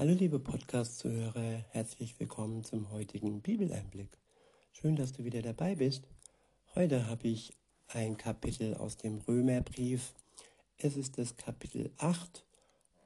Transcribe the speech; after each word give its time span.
Hallo 0.00 0.14
liebe 0.14 0.38
Podcast-Zuhörer, 0.38 1.62
herzlich 1.72 2.18
willkommen 2.18 2.64
zum 2.64 2.90
heutigen 2.90 3.42
Bibeleinblick. 3.42 4.08
Schön, 4.72 4.96
dass 4.96 5.12
du 5.12 5.24
wieder 5.24 5.42
dabei 5.42 5.74
bist. 5.74 6.04
Heute 6.74 7.06
habe 7.06 7.28
ich 7.28 7.52
ein 7.88 8.16
Kapitel 8.16 8.76
aus 8.76 8.96
dem 8.96 9.18
Römerbrief. 9.18 10.14
Es 10.78 10.96
ist 10.96 11.18
das 11.18 11.36
Kapitel 11.36 11.90
8 11.98 12.46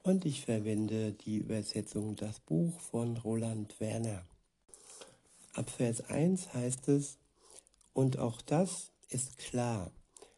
und 0.05 0.25
ich 0.25 0.45
verwende 0.45 1.11
die 1.15 1.39
Übersetzung 1.39 2.15
Das 2.15 2.39
Buch 2.39 2.79
von 2.79 3.17
Roland 3.17 3.81
Werner. 3.81 4.25
Ab 5.55 5.71
Vers 5.71 6.09
1 6.09 6.55
heißt 6.55 6.87
es, 6.91 7.19
und 7.93 8.21
auch 8.21 8.41
das 8.41 8.93
ist 9.09 9.39
klar. 9.39 9.91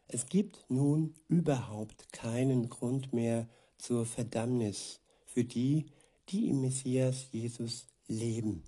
Es 0.07 0.25
gibt 0.25 0.65
nun 0.69 1.13
überhaupt 1.27 2.11
keinen 2.11 2.67
Grund 2.67 3.13
mehr 3.13 3.47
zur 3.77 4.07
Verdammnis 4.07 5.01
für 5.27 5.43
die, 5.43 5.85
die 6.29 6.49
im 6.49 6.61
Messias 6.61 7.27
Jesus 7.31 7.87
leben. 8.07 8.63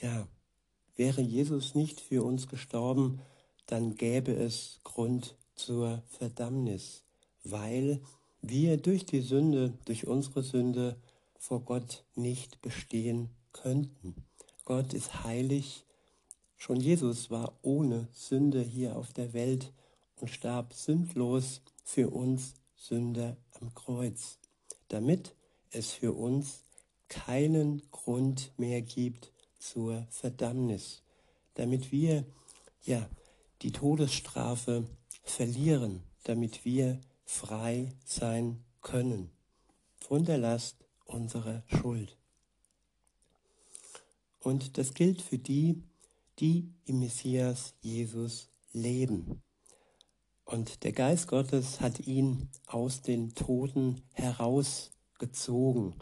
Ja, 0.00 0.28
wäre 0.96 1.20
Jesus 1.20 1.74
nicht 1.74 2.00
für 2.00 2.22
uns 2.22 2.48
gestorben, 2.48 3.20
dann 3.66 3.94
gäbe 3.94 4.32
es 4.32 4.80
Grund 4.84 5.36
zur 5.54 6.02
Verdammnis, 6.08 7.02
weil 7.44 8.00
wir 8.42 8.76
durch 8.76 9.06
die 9.06 9.22
Sünde, 9.22 9.72
durch 9.84 10.06
unsere 10.06 10.42
Sünde 10.42 10.96
vor 11.38 11.60
Gott 11.60 12.04
nicht 12.14 12.60
bestehen 12.62 13.30
könnten. 13.52 14.26
Gott 14.64 14.94
ist 14.94 15.24
heilig. 15.24 15.84
Schon 16.56 16.80
Jesus 16.80 17.30
war 17.30 17.58
ohne 17.62 18.08
Sünde 18.12 18.62
hier 18.62 18.96
auf 18.96 19.12
der 19.12 19.32
Welt 19.32 19.72
und 20.16 20.28
starb 20.28 20.74
sündlos 20.74 21.60
für 21.84 22.10
uns 22.10 22.54
Sünder 22.74 23.36
am 23.60 23.74
Kreuz, 23.74 24.38
damit 24.88 25.34
es 25.70 25.92
für 25.92 26.12
uns 26.12 26.62
keinen 27.08 27.82
Grund 27.90 28.52
mehr 28.58 28.82
gibt 28.82 29.32
zur 29.58 30.06
Verdammnis, 30.10 31.02
damit 31.54 31.92
wir 31.92 32.24
ja 32.84 33.08
die 33.62 33.72
Todesstrafe 33.72 34.86
verlieren, 35.22 36.02
damit 36.24 36.64
wir 36.64 37.00
frei 37.24 37.92
sein 38.04 38.64
können 38.82 39.30
von 39.96 40.24
der 40.24 40.38
Last 40.38 40.76
unserer 41.04 41.62
Schuld. 41.66 42.16
Und 44.40 44.78
das 44.78 44.94
gilt 44.94 45.22
für 45.22 45.38
die, 45.38 45.82
die 46.38 46.72
im 46.84 47.00
Messias 47.00 47.74
Jesus 47.80 48.48
leben. 48.72 49.42
Und 50.44 50.84
der 50.84 50.92
Geist 50.92 51.26
Gottes 51.26 51.80
hat 51.80 51.98
ihn 52.06 52.48
aus 52.66 53.02
den 53.02 53.34
Toten 53.34 54.02
heraus 54.12 54.92
gezogen. 55.18 55.94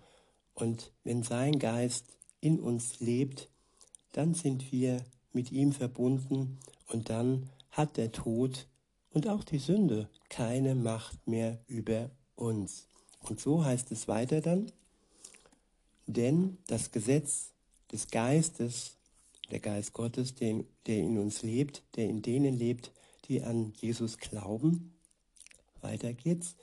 Und 0.54 0.92
wenn 1.02 1.22
sein 1.22 1.58
Geist 1.58 2.06
in 2.40 2.60
uns 2.60 3.00
lebt, 3.00 3.48
dann 4.12 4.34
sind 4.34 4.70
wir 4.70 5.04
mit 5.32 5.50
ihm 5.50 5.72
verbunden 5.72 6.58
und 6.88 7.10
dann 7.10 7.50
hat 7.70 7.96
der 7.96 8.12
Tod 8.12 8.68
und 9.10 9.28
auch 9.28 9.44
die 9.44 9.58
Sünde 9.58 10.08
keine 10.28 10.74
Macht 10.74 11.26
mehr 11.26 11.58
über 11.66 12.10
uns. 12.36 12.88
Und 13.20 13.40
so 13.40 13.64
heißt 13.64 13.90
es 13.92 14.06
weiter 14.06 14.40
dann, 14.40 14.70
denn 16.06 16.58
das 16.66 16.90
Gesetz 16.92 17.52
des 17.90 18.08
Geistes, 18.08 18.96
der 19.50 19.60
Geist 19.60 19.92
Gottes, 19.92 20.34
der, 20.34 20.64
der 20.86 20.98
in 20.98 21.18
uns 21.18 21.42
lebt, 21.42 21.82
der 21.96 22.08
in 22.08 22.22
denen 22.22 22.54
lebt, 22.54 22.92
die 23.28 23.42
an 23.42 23.72
Jesus 23.76 24.18
glauben, 24.18 24.94
weiter 25.80 26.12
geht's, 26.12 26.56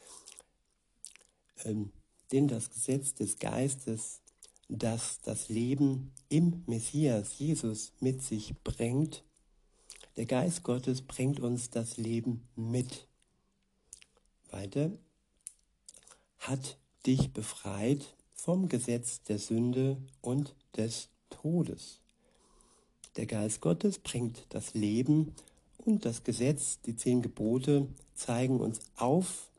ähm, 1.64 1.92
denn 2.32 2.48
das 2.48 2.70
Gesetz 2.70 3.14
des 3.14 3.40
Geistes, 3.40 4.22
das 4.70 5.20
das 5.22 5.50
Leben 5.50 6.12
im 6.30 6.64
Messias 6.66 7.38
Jesus 7.38 7.92
mit 8.00 8.22
sich 8.22 8.56
bringt, 8.64 9.24
der 10.18 10.26
Geist 10.26 10.64
Gottes 10.64 11.02
bringt 11.02 11.40
uns 11.40 11.69
das 11.69 11.97
Leben 11.97 12.47
mit. 12.56 13.08
Weiter, 14.50 14.92
hat 16.40 16.78
dich 17.06 17.31
befreit 17.31 18.16
vom 18.34 18.68
Gesetz 18.68 19.24
der 19.24 19.40
Sünde 19.40 19.98
und 20.22 20.56
des 20.75 21.09
Todes. 21.30 22.02
Der 23.16 23.25
Geist 23.25 23.62
Gottes 23.62 24.00
bringt 24.00 24.46
das 24.50 24.74
Leben 24.74 25.36
und 25.78 26.06
das 26.06 26.24
Gesetz, 26.24 26.80
die 26.81 26.96
zehn 26.96 27.22
Gebote, 27.22 27.88
zeigen 28.13 28.59
uns 28.59 28.80
auf, 28.96 29.50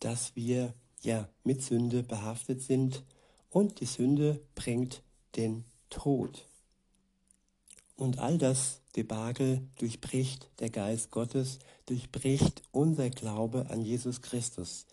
dass 0.00 0.34
wir 0.36 0.74
ja 1.02 1.28
mit 1.44 1.62
Sünde 1.62 2.02
behaftet 2.02 2.62
sind 2.62 3.04
und 3.50 3.80
die 3.80 3.86
Sünde 3.86 4.40
bringt 4.54 5.02
den 5.36 5.64
Tod. 5.90 6.46
Und 7.96 8.18
all 8.18 8.38
das 8.38 8.80
Debakel 8.96 9.62
durchbricht 9.78 10.50
der 10.60 10.70
Geist 10.70 11.10
Gottes, 11.10 11.58
durchbricht 11.86 12.62
unser 12.70 13.10
Glaube 13.10 13.66
an 13.70 13.82
Jesus 13.82 14.22
Christus. 14.22 14.86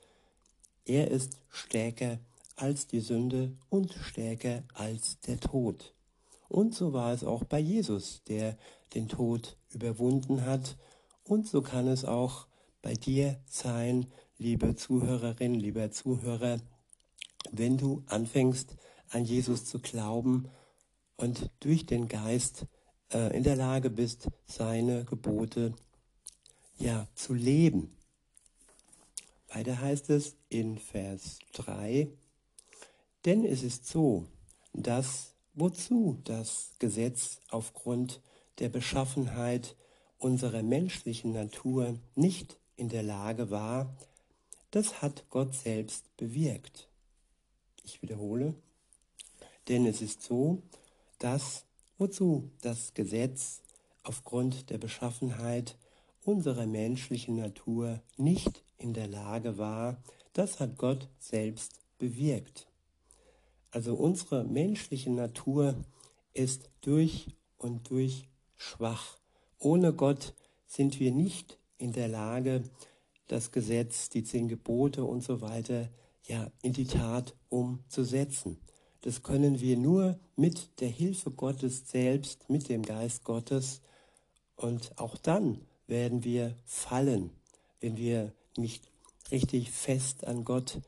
Er 0.85 1.11
ist 1.11 1.37
stärker 1.49 2.19
als 2.55 2.87
die 2.87 3.01
Sünde 3.01 3.51
und 3.69 3.93
stärker 3.93 4.63
als 4.73 5.19
der 5.21 5.39
Tod. 5.39 5.93
Und 6.47 6.73
so 6.73 6.93
war 6.93 7.13
es 7.13 7.23
auch 7.23 7.43
bei 7.43 7.59
Jesus, 7.59 8.21
der 8.27 8.57
den 8.93 9.07
Tod 9.07 9.57
überwunden 9.71 10.45
hat. 10.45 10.77
Und 11.23 11.47
so 11.47 11.61
kann 11.61 11.87
es 11.87 12.05
auch 12.05 12.47
bei 12.85 12.93
dir 12.93 13.39
sein, 13.47 14.05
liebe 14.37 14.75
Zuhörerin, 14.75 15.55
lieber 15.55 15.89
Zuhörer, 15.89 16.59
wenn 17.49 17.79
du 17.79 18.03
anfängst 18.05 18.75
an 19.09 19.25
Jesus 19.25 19.65
zu 19.65 19.79
glauben 19.79 20.47
und 21.17 21.49
durch 21.61 21.87
den 21.87 22.07
Geist 22.07 22.67
äh, 23.11 23.35
in 23.35 23.41
der 23.41 23.55
Lage 23.55 23.89
bist, 23.89 24.29
seine 24.45 25.03
Gebote 25.03 25.73
ja 26.77 27.07
zu 27.15 27.33
leben. 27.33 27.91
Weiter 29.47 29.81
heißt 29.81 30.11
es 30.11 30.35
in 30.49 30.77
Vers 30.77 31.39
3, 31.53 32.07
denn 33.25 33.45
es 33.45 33.63
ist 33.63 33.87
so, 33.87 34.27
dass 34.73 35.33
wozu 35.55 36.19
das 36.23 36.73
Gesetz 36.77 37.39
aufgrund 37.49 38.21
der 38.59 38.69
Beschaffenheit 38.69 39.75
unserer 40.19 40.61
menschlichen 40.61 41.33
Natur 41.33 41.97
nicht 42.13 42.59
in 42.77 42.89
der 42.89 43.03
Lage 43.03 43.49
war, 43.49 43.95
das 44.71 45.01
hat 45.01 45.29
Gott 45.29 45.53
selbst 45.53 46.15
bewirkt. 46.17 46.89
Ich 47.83 48.01
wiederhole, 48.01 48.55
denn 49.67 49.85
es 49.85 50.01
ist 50.01 50.21
so, 50.21 50.61
dass 51.19 51.65
wozu 51.97 52.51
das 52.61 52.93
Gesetz 52.93 53.61
aufgrund 54.03 54.69
der 54.69 54.77
Beschaffenheit 54.77 55.77
unserer 56.23 56.65
menschlichen 56.65 57.35
Natur 57.35 58.01
nicht 58.17 58.63
in 58.77 58.93
der 58.93 59.07
Lage 59.07 59.57
war, 59.57 60.01
das 60.33 60.59
hat 60.59 60.77
Gott 60.77 61.07
selbst 61.19 61.79
bewirkt. 61.97 62.67
Also 63.71 63.95
unsere 63.95 64.43
menschliche 64.43 65.11
Natur 65.11 65.75
ist 66.33 66.69
durch 66.81 67.27
und 67.57 67.89
durch 67.89 68.27
schwach. 68.57 69.17
Ohne 69.59 69.93
Gott 69.93 70.33
sind 70.65 70.99
wir 70.99 71.11
nicht 71.11 71.57
in 71.77 71.91
der 71.91 72.07
Lage, 72.07 72.63
das 73.27 73.51
Gesetz, 73.51 74.09
die 74.09 74.23
zehn 74.23 74.47
Gebote 74.47 75.03
und 75.03 75.23
so 75.23 75.41
weiter 75.41 75.89
ja 76.23 76.51
in 76.61 76.73
die 76.73 76.85
Tat 76.85 77.35
umzusetzen. 77.49 78.57
Das 79.01 79.21
können 79.21 79.59
wir 79.59 79.77
nur 79.77 80.19
mit 80.35 80.79
der 80.79 80.89
Hilfe 80.89 81.31
Gottes 81.31 81.89
selbst, 81.89 82.49
mit 82.49 82.69
dem 82.69 82.81
Geist 82.81 83.23
Gottes. 83.23 83.81
Und 84.55 84.97
auch 84.97 85.17
dann 85.17 85.61
werden 85.87 86.23
wir 86.23 86.55
fallen, 86.65 87.29
wenn 87.79 87.97
wir 87.97 88.33
nicht 88.57 88.89
richtig 89.31 89.71
fest 89.71 90.25
an 90.25 90.43
Gott 90.43 90.81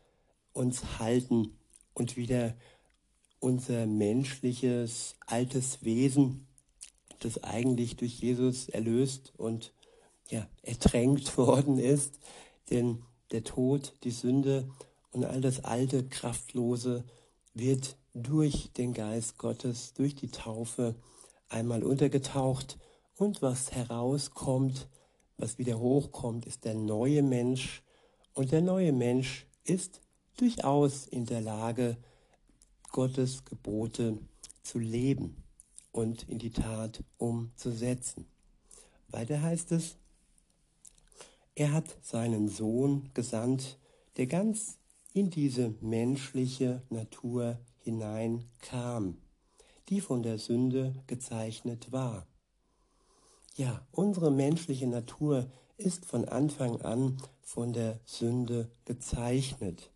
uns 0.53 0.99
halten 0.99 1.57
und 1.93 2.17
wieder 2.17 2.55
unser 3.39 3.85
menschliches 3.85 5.15
altes 5.27 5.83
Wesen, 5.83 6.47
das 7.19 7.43
eigentlich 7.43 7.97
durch 7.97 8.19
Jesus 8.19 8.69
erlöst 8.69 9.33
und 9.37 9.73
ja, 10.29 10.47
ertränkt 10.61 11.37
worden 11.37 11.79
ist, 11.79 12.19
denn 12.69 13.03
der 13.31 13.43
Tod, 13.43 13.93
die 14.03 14.11
Sünde 14.11 14.69
und 15.11 15.25
all 15.25 15.41
das 15.41 15.63
alte, 15.63 16.07
kraftlose 16.07 17.03
wird 17.53 17.97
durch 18.13 18.71
den 18.73 18.93
Geist 18.93 19.37
Gottes, 19.37 19.93
durch 19.93 20.15
die 20.15 20.29
Taufe 20.29 20.95
einmal 21.49 21.83
untergetaucht. 21.83 22.77
Und 23.17 23.41
was 23.41 23.71
herauskommt, 23.71 24.87
was 25.37 25.57
wieder 25.57 25.79
hochkommt, 25.79 26.45
ist 26.45 26.65
der 26.65 26.75
neue 26.75 27.23
Mensch. 27.23 27.83
Und 28.33 28.51
der 28.51 28.61
neue 28.61 28.91
Mensch 28.91 29.47
ist 29.63 30.01
durchaus 30.37 31.07
in 31.07 31.25
der 31.25 31.41
Lage, 31.41 31.97
Gottes 32.91 33.43
Gebote 33.45 34.17
zu 34.63 34.79
leben 34.79 35.43
und 35.91 36.27
in 36.29 36.39
die 36.39 36.51
Tat 36.51 37.03
umzusetzen. 37.17 38.25
Weiter 39.09 39.41
heißt 39.41 39.71
es, 39.71 39.97
er 41.57 41.73
hat 41.73 41.97
seinen 42.03 42.49
Sohn 42.49 43.09
gesandt, 43.15 43.79
der 44.17 44.27
ganz 44.27 44.77
in 45.11 45.31
diese 45.31 45.73
menschliche 45.81 46.83
Natur 46.91 47.57
hineinkam, 47.79 49.17
die 49.89 49.99
von 49.99 50.21
der 50.21 50.37
Sünde 50.37 50.93
gezeichnet 51.07 51.91
war. 51.91 52.27
Ja, 53.55 53.87
unsere 53.91 54.29
menschliche 54.29 54.85
Natur 54.85 55.51
ist 55.77 56.05
von 56.05 56.25
Anfang 56.25 56.79
an 56.83 57.17
von 57.41 57.73
der 57.73 57.99
Sünde 58.05 58.69
gezeichnet. 58.85 59.89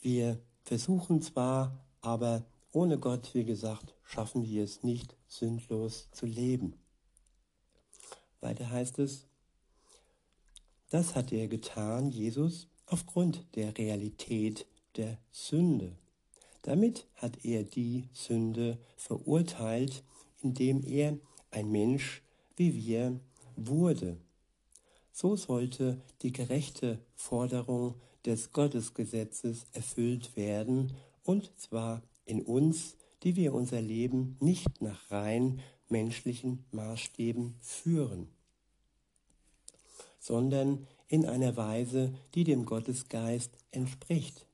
Wir 0.00 0.40
versuchen 0.62 1.20
zwar, 1.20 1.84
aber 2.00 2.46
ohne 2.70 2.96
Gott, 3.00 3.34
wie 3.34 3.44
gesagt, 3.44 3.96
schaffen 4.04 4.44
wir 4.44 4.62
es 4.62 4.84
nicht, 4.84 5.16
sündlos 5.26 6.08
zu 6.12 6.26
leben. 6.26 6.74
Weiter 8.40 8.70
heißt 8.70 9.00
es, 9.00 9.26
das 10.90 11.14
hat 11.14 11.32
er 11.32 11.48
getan, 11.48 12.10
Jesus, 12.10 12.68
aufgrund 12.86 13.44
der 13.56 13.76
Realität 13.76 14.66
der 14.96 15.18
Sünde. 15.30 15.96
Damit 16.62 17.06
hat 17.14 17.44
er 17.44 17.64
die 17.64 18.08
Sünde 18.12 18.78
verurteilt, 18.96 20.02
indem 20.42 20.84
er 20.84 21.18
ein 21.50 21.70
Mensch 21.70 22.22
wie 22.56 22.74
wir 22.74 23.20
wurde. 23.56 24.16
So 25.12 25.36
sollte 25.36 26.00
die 26.22 26.32
gerechte 26.32 26.98
Forderung 27.14 27.94
des 28.24 28.52
Gottesgesetzes 28.52 29.66
erfüllt 29.72 30.36
werden, 30.36 30.92
und 31.22 31.50
zwar 31.58 32.02
in 32.24 32.42
uns, 32.42 32.96
die 33.22 33.36
wir 33.36 33.54
unser 33.54 33.80
Leben 33.80 34.36
nicht 34.40 34.82
nach 34.82 35.10
rein 35.10 35.60
menschlichen 35.88 36.64
Maßstäben 36.72 37.54
führen, 37.60 38.28
sondern 40.26 40.88
in 41.06 41.24
einer 41.24 41.56
Weise, 41.56 42.12
die 42.34 42.42
dem 42.42 42.64
Gottesgeist 42.66 43.52
entspricht. 43.70 44.44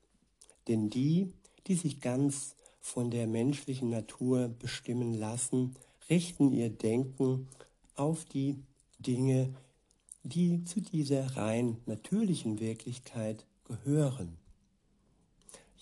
Denn 0.68 0.90
die, 0.90 1.32
die 1.66 1.76
sich 1.76 2.02
ganz 2.02 2.56
von 2.78 3.10
der 3.10 3.26
menschlichen 3.26 3.88
Natur 3.88 4.48
bestimmen 4.48 5.14
lassen, 5.14 5.74
richten 6.10 6.52
ihr 6.52 6.68
Denken 6.68 7.48
auf 7.94 8.26
die 8.26 8.58
Dinge, 8.98 9.54
die 10.24 10.62
zu 10.64 10.82
dieser 10.82 11.38
rein 11.38 11.78
natürlichen 11.86 12.60
Wirklichkeit 12.60 13.46
gehören. 13.64 14.36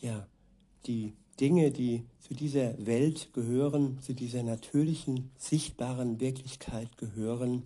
Ja, 0.01 0.29
die 0.87 1.15
Dinge, 1.41 1.73
die 1.73 2.05
zu 2.21 2.35
dieser 2.35 2.87
Welt 2.87 3.33
gehören, 3.33 3.99
zu 4.01 4.15
dieser 4.15 4.45
natürlichen, 4.45 5.33
sichtbaren 5.37 6.21
Wirklichkeit 6.21 6.97
gehören, 6.97 7.65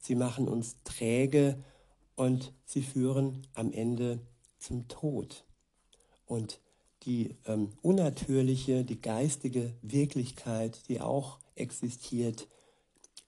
sie 0.00 0.14
machen 0.14 0.48
uns 0.48 0.76
träge 0.82 1.62
und 2.16 2.52
sie 2.64 2.82
führen 2.82 3.46
am 3.54 3.72
Ende 3.72 4.20
zum 4.58 4.88
Tod. 4.88 5.44
Und 6.26 6.60
die 7.04 7.36
ähm, 7.46 7.70
unnatürliche, 7.82 8.84
die 8.84 9.00
geistige 9.00 9.74
Wirklichkeit, 9.82 10.88
die 10.88 11.00
auch 11.00 11.38
existiert, 11.54 12.48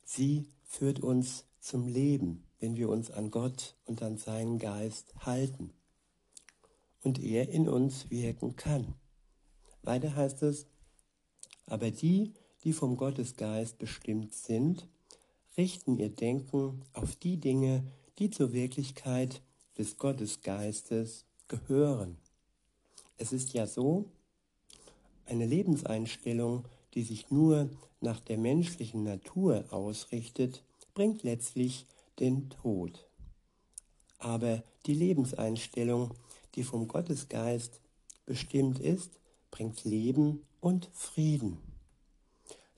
sie 0.04 0.48
führt 0.64 1.00
uns 1.00 1.44
zum 1.60 1.86
Leben, 1.86 2.44
wenn 2.58 2.76
wir 2.76 2.88
uns 2.88 3.10
an 3.10 3.30
Gott 3.30 3.76
und 3.84 4.02
an 4.02 4.18
seinen 4.18 4.58
Geist 4.58 5.14
halten 5.20 5.72
und 7.02 7.18
er 7.22 7.48
in 7.48 7.68
uns 7.68 8.10
wirken 8.10 8.56
kann. 8.56 8.94
Weiter 9.82 10.14
heißt 10.14 10.42
es, 10.42 10.66
aber 11.66 11.90
die, 11.90 12.34
die 12.64 12.72
vom 12.72 12.96
Gottesgeist 12.96 13.78
bestimmt 13.78 14.34
sind, 14.34 14.88
richten 15.56 15.96
ihr 15.98 16.10
Denken 16.10 16.82
auf 16.92 17.16
die 17.16 17.36
Dinge, 17.36 17.84
die 18.18 18.30
zur 18.30 18.52
Wirklichkeit 18.52 19.42
des 19.78 19.98
Gottesgeistes 19.98 21.24
gehören. 21.48 22.16
Es 23.18 23.32
ist 23.32 23.52
ja 23.52 23.66
so, 23.66 24.06
eine 25.26 25.46
Lebenseinstellung, 25.46 26.64
die 26.94 27.02
sich 27.02 27.30
nur 27.30 27.70
nach 28.00 28.20
der 28.20 28.38
menschlichen 28.38 29.04
Natur 29.04 29.64
ausrichtet, 29.70 30.62
bringt 30.94 31.22
letztlich 31.22 31.86
den 32.18 32.50
Tod. 32.50 33.06
Aber 34.18 34.62
die 34.86 34.94
Lebenseinstellung, 34.94 36.14
die 36.54 36.64
vom 36.64 36.88
Gottesgeist 36.88 37.80
bestimmt 38.26 38.78
ist, 38.78 39.18
bringt 39.50 39.84
Leben 39.84 40.42
und 40.60 40.90
Frieden. 40.92 41.71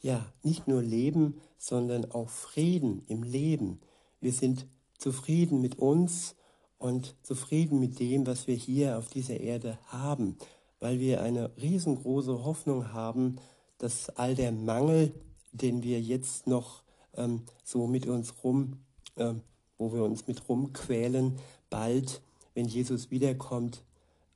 Ja, 0.04 0.26
nicht 0.42 0.68
nur 0.68 0.82
Leben, 0.82 1.40
sondern 1.56 2.10
auch 2.10 2.28
Frieden 2.28 3.06
im 3.08 3.22
Leben. 3.22 3.80
Wir 4.20 4.32
sind 4.34 4.66
zufrieden 4.98 5.62
mit 5.62 5.78
uns 5.78 6.36
und 6.76 7.16
zufrieden 7.22 7.80
mit 7.80 7.98
dem, 8.00 8.26
was 8.26 8.46
wir 8.46 8.54
hier 8.54 8.98
auf 8.98 9.08
dieser 9.08 9.40
Erde 9.40 9.78
haben, 9.86 10.36
weil 10.78 11.00
wir 11.00 11.22
eine 11.22 11.56
riesengroße 11.56 12.44
Hoffnung 12.44 12.92
haben, 12.92 13.36
dass 13.78 14.10
all 14.10 14.34
der 14.34 14.52
Mangel, 14.52 15.14
den 15.52 15.82
wir 15.82 16.02
jetzt 16.02 16.46
noch 16.46 16.82
ähm, 17.14 17.44
so 17.64 17.86
mit 17.86 18.06
uns 18.06 18.44
rum, 18.44 18.80
ähm, 19.16 19.40
wo 19.78 19.94
wir 19.94 20.04
uns 20.04 20.26
mit 20.26 20.50
rumquälen, 20.50 21.38
bald, 21.70 22.20
wenn 22.52 22.66
Jesus 22.66 23.10
wiederkommt, 23.10 23.82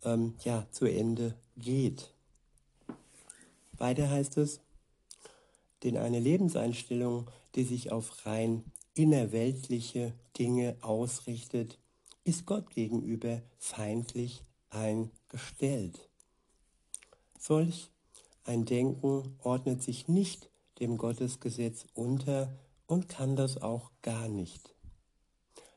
ähm, 0.03 0.33
ja, 0.45 0.67
zu 0.71 0.87
Ende 0.87 1.35
geht. 1.59 2.15
Weiter 3.77 4.09
heißt 4.09 4.39
es, 4.39 4.61
denn 5.83 5.97
eine 5.97 6.21
Lebenseinstellung, 6.21 7.31
die 7.55 7.65
sich 7.65 7.93
auf 7.93 8.27
rein 8.27 8.65
innerweltliche 8.95 10.13
Dinge 10.39 10.77
ausrichtet, 10.81 11.79
ist 12.25 12.47
Gott 12.47 12.71
gegenüber 12.71 13.43
feindlich 13.59 14.43
eingestellt. 14.71 16.09
Solch 17.39 17.91
ein 18.45 18.65
Denken 18.65 19.37
ordnet 19.43 19.83
sich 19.83 20.09
nicht 20.09 20.51
dem 20.81 20.97
Gottesgesetz 20.97 21.87
unter 21.95 22.59
und 22.87 23.09
kann 23.09 23.37
das 23.37 23.61
auch 23.61 23.91
gar 24.03 24.29
nicht. 24.29 24.75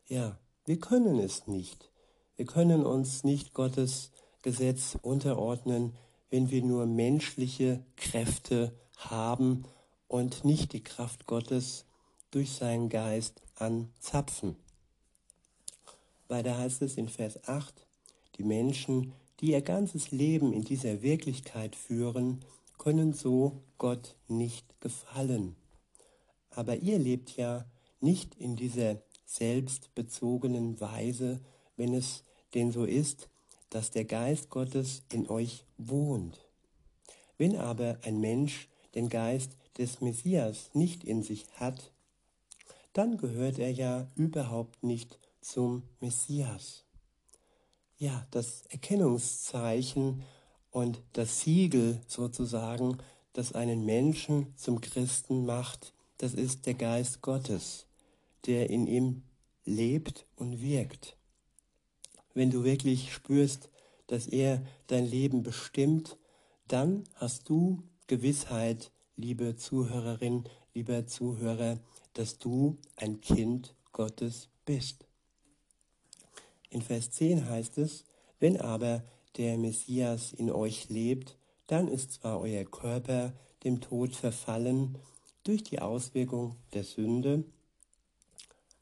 Ja, 0.07 0.39
wir 0.65 0.79
können 0.79 1.19
es 1.19 1.47
nicht. 1.47 1.91
Wir 2.35 2.45
können 2.45 2.85
uns 2.85 3.23
nicht 3.23 3.53
Gottes 3.53 4.11
Gesetz 4.41 4.97
unterordnen, 5.01 5.95
wenn 6.29 6.49
wir 6.49 6.63
nur 6.63 6.85
menschliche 6.85 7.85
Kräfte 7.95 8.73
haben 8.97 9.65
und 10.11 10.43
nicht 10.43 10.73
die 10.73 10.83
Kraft 10.83 11.25
Gottes 11.25 11.85
durch 12.31 12.51
seinen 12.51 12.89
Geist 12.89 13.41
anzapfen. 13.55 14.57
Weiter 16.27 16.57
heißt 16.57 16.81
es 16.81 16.97
in 16.97 17.07
Vers 17.07 17.47
8, 17.47 17.87
die 18.35 18.43
Menschen, 18.43 19.13
die 19.39 19.51
ihr 19.51 19.61
ganzes 19.61 20.11
Leben 20.11 20.51
in 20.51 20.63
dieser 20.63 21.01
Wirklichkeit 21.01 21.77
führen, 21.77 22.43
können 22.77 23.13
so 23.13 23.61
Gott 23.77 24.17
nicht 24.27 24.81
gefallen. 24.81 25.55
Aber 26.49 26.75
ihr 26.75 26.99
lebt 26.99 27.37
ja 27.37 27.63
nicht 28.01 28.35
in 28.35 28.57
dieser 28.57 28.97
selbstbezogenen 29.25 30.81
Weise, 30.81 31.39
wenn 31.77 31.93
es 31.93 32.25
denn 32.53 32.73
so 32.73 32.83
ist, 32.83 33.29
dass 33.69 33.91
der 33.91 34.03
Geist 34.03 34.49
Gottes 34.49 35.03
in 35.09 35.29
euch 35.29 35.63
wohnt. 35.77 36.49
Wenn 37.37 37.55
aber 37.55 37.97
ein 38.03 38.19
Mensch 38.19 38.67
den 38.93 39.07
Geist 39.07 39.55
des 39.77 40.01
Messias 40.01 40.69
nicht 40.73 41.03
in 41.03 41.23
sich 41.23 41.45
hat, 41.53 41.91
dann 42.93 43.17
gehört 43.17 43.59
er 43.59 43.71
ja 43.71 44.07
überhaupt 44.15 44.83
nicht 44.83 45.19
zum 45.39 45.83
Messias. 45.99 46.83
Ja, 47.97 48.27
das 48.31 48.63
Erkennungszeichen 48.69 50.23
und 50.71 51.01
das 51.13 51.41
Siegel 51.41 52.01
sozusagen, 52.07 52.97
das 53.33 53.53
einen 53.53 53.85
Menschen 53.85 54.53
zum 54.57 54.81
Christen 54.81 55.45
macht, 55.45 55.93
das 56.17 56.33
ist 56.33 56.65
der 56.65 56.73
Geist 56.73 57.21
Gottes, 57.21 57.85
der 58.45 58.69
in 58.69 58.87
ihm 58.87 59.23
lebt 59.65 60.25
und 60.35 60.61
wirkt. 60.61 61.15
Wenn 62.33 62.49
du 62.49 62.63
wirklich 62.63 63.13
spürst, 63.13 63.69
dass 64.07 64.27
er 64.27 64.61
dein 64.87 65.05
Leben 65.05 65.43
bestimmt, 65.43 66.17
dann 66.67 67.03
hast 67.15 67.49
du 67.49 67.83
Gewissheit, 68.07 68.91
liebe 69.21 69.55
Zuhörerin, 69.55 70.45
lieber 70.73 71.05
Zuhörer, 71.05 71.79
dass 72.13 72.39
du 72.39 72.77
ein 72.95 73.21
Kind 73.21 73.75
Gottes 73.91 74.49
bist. 74.65 75.05
In 76.69 76.81
Vers 76.81 77.11
10 77.11 77.47
heißt 77.47 77.77
es, 77.77 78.05
wenn 78.39 78.59
aber 78.59 79.03
der 79.37 79.57
Messias 79.57 80.33
in 80.33 80.49
euch 80.51 80.89
lebt, 80.89 81.37
dann 81.67 81.87
ist 81.87 82.13
zwar 82.13 82.39
euer 82.41 82.65
Körper 82.65 83.33
dem 83.63 83.79
Tod 83.79 84.15
verfallen 84.15 84.97
durch 85.43 85.63
die 85.63 85.79
Auswirkung 85.79 86.55
der 86.73 86.83
Sünde, 86.83 87.43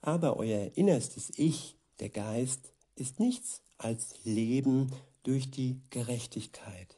aber 0.02 0.38
euer 0.38 0.72
innerstes 0.76 1.32
Ich, 1.36 1.76
der 2.00 2.10
Geist, 2.10 2.72
ist 2.96 3.20
nichts 3.20 3.62
als 3.78 4.16
Leben 4.24 4.92
durch 5.24 5.52
die 5.52 5.82
Gerechtigkeit. 5.90 6.98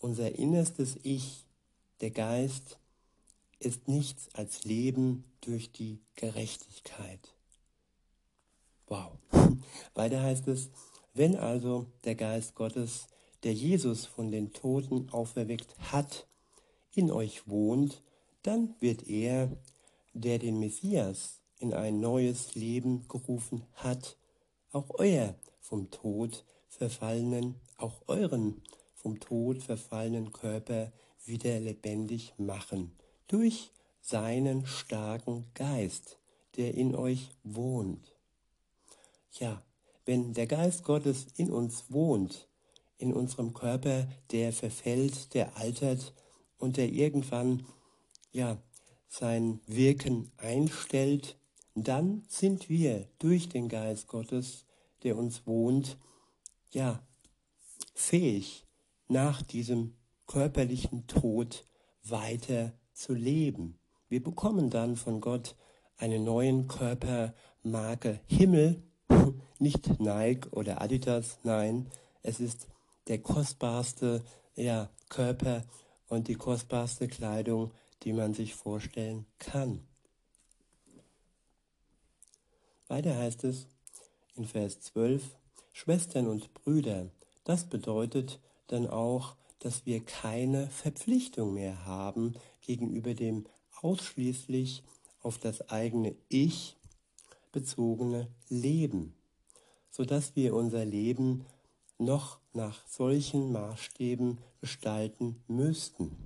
Unser 0.00 0.36
innerstes 0.36 0.96
Ich, 1.02 1.44
der 2.00 2.10
Geist, 2.10 2.78
ist 3.60 3.88
nichts 3.88 4.28
als 4.34 4.64
Leben 4.64 5.24
durch 5.40 5.72
die 5.72 6.00
Gerechtigkeit. 6.14 7.34
Wow. 8.86 9.18
Weiter 9.94 10.22
heißt 10.22 10.48
es, 10.48 10.70
Wenn 11.14 11.36
also 11.36 11.86
der 12.04 12.14
Geist 12.14 12.54
Gottes, 12.54 13.08
der 13.42 13.52
Jesus 13.52 14.06
von 14.06 14.30
den 14.30 14.52
Toten 14.52 15.10
auferweckt 15.10 15.76
hat, 15.92 16.26
in 16.94 17.10
euch 17.10 17.48
wohnt, 17.48 18.02
dann 18.42 18.74
wird 18.80 19.08
er, 19.08 19.50
der 20.12 20.38
den 20.38 20.58
Messias 20.58 21.40
in 21.58 21.74
ein 21.74 22.00
neues 22.00 22.54
Leben 22.54 23.06
gerufen 23.08 23.64
hat, 23.74 24.16
auch 24.72 24.90
euer 24.98 25.34
vom 25.60 25.90
Tod 25.90 26.44
verfallenen, 26.68 27.56
auch 27.76 28.02
euren 28.06 28.62
vom 28.94 29.20
Tod 29.20 29.62
verfallenen 29.62 30.32
Körper 30.32 30.92
wieder 31.28 31.60
lebendig 31.60 32.34
machen, 32.38 32.92
durch 33.26 33.70
seinen 34.00 34.66
starken 34.66 35.46
Geist, 35.54 36.18
der 36.56 36.74
in 36.74 36.94
euch 36.94 37.30
wohnt. 37.44 38.16
Ja, 39.32 39.62
wenn 40.06 40.32
der 40.32 40.46
Geist 40.46 40.84
Gottes 40.84 41.26
in 41.36 41.50
uns 41.50 41.84
wohnt, 41.90 42.48
in 42.96 43.12
unserem 43.12 43.52
Körper, 43.52 44.08
der 44.30 44.52
verfällt, 44.52 45.34
der 45.34 45.56
altert 45.56 46.14
und 46.58 46.76
der 46.76 46.88
irgendwann 46.88 47.66
ja 48.32 48.60
sein 49.08 49.60
Wirken 49.66 50.32
einstellt, 50.36 51.36
dann 51.74 52.24
sind 52.28 52.68
wir 52.68 53.08
durch 53.18 53.48
den 53.48 53.68
Geist 53.68 54.08
Gottes, 54.08 54.64
der 55.02 55.16
uns 55.16 55.46
wohnt, 55.46 55.96
ja 56.70 57.02
fähig, 57.94 58.64
nach 59.08 59.42
diesem 59.42 59.94
körperlichen 60.28 61.08
Tod 61.08 61.66
weiter 62.04 62.72
zu 62.92 63.14
leben. 63.14 63.78
Wir 64.08 64.22
bekommen 64.22 64.70
dann 64.70 64.94
von 64.94 65.20
Gott 65.20 65.56
einen 65.96 66.22
neuen 66.22 66.68
Körper, 66.68 67.34
Marke 67.64 68.20
Himmel, 68.26 68.82
nicht 69.58 69.98
Nike 69.98 70.48
oder 70.52 70.80
Adidas, 70.80 71.38
nein, 71.42 71.90
es 72.22 72.38
ist 72.38 72.68
der 73.08 73.18
kostbarste 73.18 74.22
ja, 74.54 74.90
Körper 75.08 75.64
und 76.08 76.28
die 76.28 76.34
kostbarste 76.34 77.08
Kleidung, 77.08 77.72
die 78.02 78.12
man 78.12 78.34
sich 78.34 78.54
vorstellen 78.54 79.26
kann. 79.38 79.86
Weiter 82.86 83.16
heißt 83.16 83.44
es 83.44 83.66
in 84.34 84.44
Vers 84.44 84.80
12, 84.80 85.22
Schwestern 85.72 86.26
und 86.26 86.54
Brüder, 86.54 87.10
das 87.44 87.64
bedeutet 87.64 88.40
dann 88.68 88.86
auch, 88.86 89.36
dass 89.58 89.86
wir 89.86 90.04
keine 90.04 90.68
Verpflichtung 90.68 91.54
mehr 91.54 91.84
haben 91.86 92.34
gegenüber 92.60 93.14
dem 93.14 93.46
ausschließlich 93.80 94.82
auf 95.20 95.38
das 95.38 95.68
eigene 95.70 96.14
Ich 96.28 96.76
bezogene 97.52 98.28
Leben, 98.48 99.14
sodass 99.90 100.36
wir 100.36 100.54
unser 100.54 100.84
Leben 100.84 101.44
noch 101.98 102.38
nach 102.52 102.86
solchen 102.86 103.52
Maßstäben 103.52 104.38
gestalten 104.60 105.42
müssten. 105.48 106.16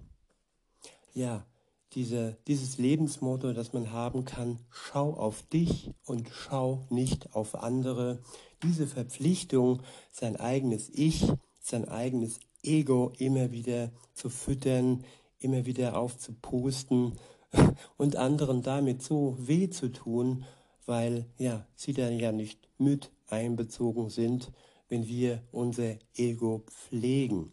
Ja, 1.14 1.46
diese, 1.94 2.38
dieses 2.46 2.78
Lebensmotto, 2.78 3.52
das 3.52 3.72
man 3.72 3.92
haben 3.92 4.24
kann, 4.24 4.58
schau 4.70 5.12
auf 5.14 5.42
dich 5.42 5.90
und 6.04 6.28
schau 6.32 6.86
nicht 6.90 7.34
auf 7.34 7.54
andere, 7.54 8.22
diese 8.62 8.86
Verpflichtung, 8.86 9.82
sein 10.10 10.36
eigenes 10.36 10.88
Ich, 10.90 11.26
sein 11.60 11.86
eigenes 11.88 12.40
Ego 12.62 13.12
immer 13.18 13.52
wieder 13.52 13.90
zu 14.14 14.30
füttern, 14.30 15.04
immer 15.38 15.66
wieder 15.66 15.96
aufzupusten 15.98 17.18
und 17.96 18.16
anderen 18.16 18.62
damit 18.62 19.02
so 19.02 19.36
weh 19.38 19.68
zu 19.68 19.92
tun, 19.92 20.44
weil 20.86 21.26
ja, 21.38 21.66
sie 21.74 21.92
dann 21.92 22.18
ja 22.18 22.32
nicht 22.32 22.68
mit 22.78 23.10
einbezogen 23.28 24.10
sind, 24.10 24.52
wenn 24.88 25.06
wir 25.06 25.42
unser 25.52 25.96
Ego 26.14 26.64
pflegen. 26.66 27.52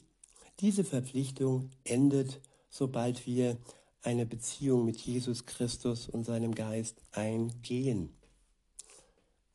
Diese 0.60 0.84
Verpflichtung 0.84 1.70
endet, 1.84 2.42
sobald 2.70 3.26
wir 3.26 3.58
eine 4.02 4.26
Beziehung 4.26 4.86
mit 4.86 4.98
Jesus 4.98 5.46
Christus 5.46 6.10
und 6.10 6.26
seinem 6.26 6.54
Geist 6.54 7.02
eingehen. 7.12 8.14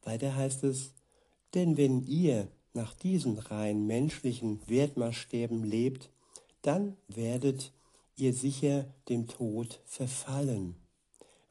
Weiter 0.03 0.35
heißt 0.35 0.65
es, 0.65 0.93
denn 1.55 1.77
wenn 1.77 2.03
ihr 2.03 2.49
nach 2.75 2.95
diesen 2.95 3.39
rein 3.39 3.87
menschlichen 3.87 4.61
Wertmaßstäben 4.69 5.65
lebt, 5.65 6.11
dann 6.63 6.97
werdet 7.09 7.73
ihr 8.17 8.35
sicher 8.35 8.87
dem 9.09 9.29
Tod 9.29 9.81
verfallen. 9.85 10.77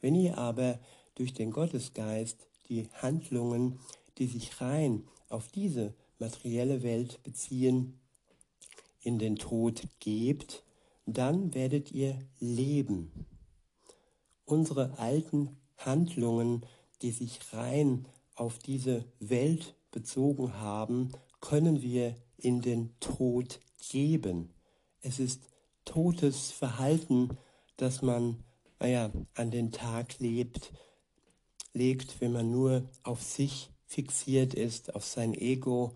Wenn 0.02 0.16
ihr 0.16 0.38
aber 0.38 0.80
durch 1.16 1.34
den 1.34 1.52
Gottesgeist 1.52 2.48
die 2.68 2.90
Handlungen, 2.94 3.80
die 4.18 4.28
sich 4.28 4.60
rein 4.62 5.08
auf 5.30 5.48
diese 5.48 5.94
materielle 6.20 6.84
Welt 6.84 7.22
beziehen, 7.24 8.00
in 9.02 9.20
den 9.20 9.36
Tod 9.36 9.84
gebt, 10.00 10.64
dann 11.06 11.54
werdet 11.54 11.92
ihr 11.92 12.18
leben. 12.40 13.12
Unsere 14.46 14.98
alten 14.98 15.58
Handlungen, 15.78 16.66
die 17.02 17.12
sich 17.12 17.40
rein 17.54 18.08
auf 18.36 18.60
diese 18.60 19.06
Welt 19.20 19.76
bezogen 19.94 20.60
haben, 20.60 21.14
können 21.40 21.82
wir 21.82 22.18
in 22.36 22.62
den 22.62 22.94
Tod 23.00 23.62
geben. 23.90 24.50
Es 25.00 25.20
ist 25.20 25.44
totes 25.86 26.52
Verhalten, 26.52 27.38
das 27.78 28.02
man 28.02 28.44
naja, 28.84 29.12
an 29.36 29.50
den 29.50 29.72
Tag 29.72 30.20
lebt, 30.20 30.74
legt, 31.72 32.20
wenn 32.20 32.34
man 32.34 32.52
nur 32.52 32.84
auf 33.04 33.22
sich 33.22 33.70
fixiert 33.86 34.54
ist, 34.54 34.94
auf 34.94 35.06
sein 35.06 35.34
Ego, 35.34 35.96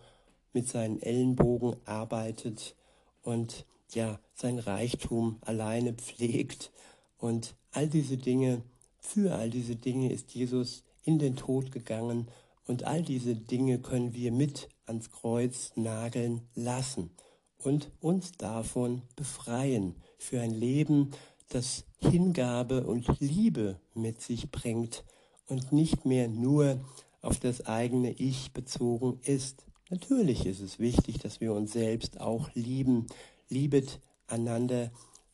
mit 0.54 0.70
seinen 0.70 1.02
Ellenbogen 1.02 1.76
arbeitet 1.84 2.78
und 3.24 3.66
ja, 3.94 4.22
sein 4.34 4.58
Reichtum 4.58 5.38
alleine 5.42 5.94
pflegt. 5.94 6.72
Und 7.18 7.56
all 7.72 7.90
diese 7.90 8.16
Dinge, 8.16 8.62
für 9.00 9.36
all 9.36 9.50
diese 9.50 9.76
Dinge 9.76 10.14
ist 10.14 10.34
Jesus 10.34 10.84
in 11.04 11.20
den 11.20 11.36
Tod 11.36 11.74
gegangen 11.74 12.30
und 12.68 12.84
all 12.84 13.02
diese 13.02 13.36
Dinge 13.36 13.80
können 13.80 14.14
wir 14.14 14.32
mit 14.32 14.70
ans 14.86 15.12
Kreuz 15.12 15.72
nageln 15.76 16.42
lassen 16.54 17.12
und 17.58 17.92
uns 18.00 18.34
davon 18.34 19.02
befreien 19.16 19.96
für 20.18 20.42
ein 20.42 20.52
Leben, 20.52 21.12
das 21.50 21.86
Hingabe 22.00 22.86
und 22.86 23.08
Liebe 23.20 23.80
mit 23.94 24.22
sich 24.22 24.52
bringt 24.52 25.04
und 25.48 25.72
nicht 25.72 26.06
mehr 26.06 26.28
nur 26.28 26.80
auf 27.22 27.40
das 27.40 27.66
eigene 27.66 28.12
Ich 28.12 28.52
bezogen 28.52 29.20
ist. 29.24 29.66
Natürlich 29.90 30.46
ist 30.46 30.60
es 30.60 30.80
wichtig, 30.80 31.20
dass 31.20 31.40
wir 31.40 31.54
uns 31.54 31.72
selbst 31.72 32.20
auch 32.20 32.50
lieben, 32.54 33.08
liebet 33.50 34.02
einander, 34.28 34.92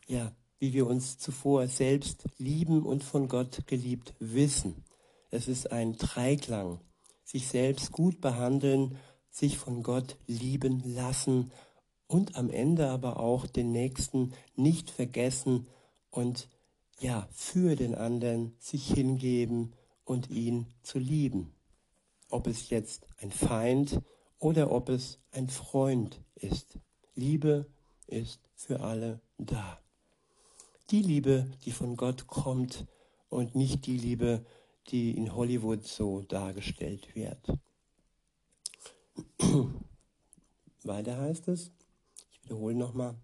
ja, 0.08 0.32
wie 0.60 0.74
wir 0.74 0.88
uns 0.88 1.18
zuvor 1.18 1.68
selbst 1.68 2.25
lieben 2.38 2.84
und 2.84 3.04
von 3.04 3.28
Gott 3.28 3.66
geliebt 3.66 4.13
wissen. 4.20 4.86
Es 5.32 5.48
ist 5.48 5.72
ein 5.72 5.98
Dreiklang, 5.98 6.80
sich 7.34 7.48
selbst 7.48 7.92
gut 7.92 8.22
behandeln, 8.22 8.98
sich 9.32 9.58
von 9.58 9.82
Gott 9.82 10.18
lieben 10.28 10.84
lassen 10.86 11.52
und 12.08 12.36
am 12.36 12.52
Ende 12.52 12.90
aber 12.90 13.20
auch 13.20 13.48
den 13.48 13.72
Nächsten 13.72 14.34
nicht 14.56 14.92
vergessen 14.92 15.68
und 16.12 16.48
ja, 17.00 17.28
für 17.32 17.75
den 17.75 17.96
anderen 17.96 18.54
sich 18.60 18.94
hingeben 18.94 19.74
und 20.06 20.30
ihn 20.30 20.68
zu 20.84 21.00
lieben. 21.00 21.52
Ob 22.30 22.46
es 22.46 22.70
jetzt 22.70 23.08
ein 23.18 23.32
Feind 23.32 24.02
oder 24.38 24.72
ob 24.72 24.90
es 24.90 25.18
ein 25.32 25.50
Freund 25.50 26.22
ist. 26.36 26.78
Liebe 27.16 27.66
ist 28.06 28.42
für 28.56 28.82
alle 28.82 29.22
da. 29.40 29.80
Die 30.92 31.02
Liebe, 31.02 31.50
die 31.66 31.72
von 31.72 31.96
Gott 31.96 32.28
kommt 32.28 32.86
und 33.30 33.56
nicht 33.56 33.88
die 33.88 33.98
Liebe, 33.98 34.46
die 34.88 35.12
in 35.12 35.36
Hollywood 35.36 35.86
so 35.86 36.22
dargestellt 36.22 37.16
wird. 37.16 37.40
Weiter 40.84 41.18
heißt 41.18 41.48
es, 41.48 41.72
ich 42.32 42.44
wiederhole 42.44 42.75
nochmal, 42.75 43.16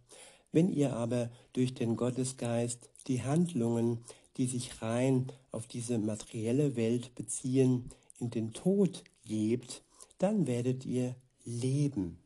wenn 0.52 0.70
ihr 0.70 0.94
aber 0.94 1.30
durch 1.54 1.74
den 1.74 1.96
Gottesgeist 1.96 2.90
die 3.08 3.24
Handlungen, 3.24 4.04
die 4.38 4.48
sich 4.48 4.82
rein 4.82 5.32
auf 5.52 5.68
diese 5.68 5.98
materielle 5.98 6.76
Welt 6.76 7.14
beziehen, 7.16 7.90
in 8.20 8.30
den 8.30 8.54
Tod 8.54 9.04
gebt, 9.26 9.84
dann 10.18 10.48
werdet 10.48 10.86
ihr 10.86 11.16
leben. 11.46 12.20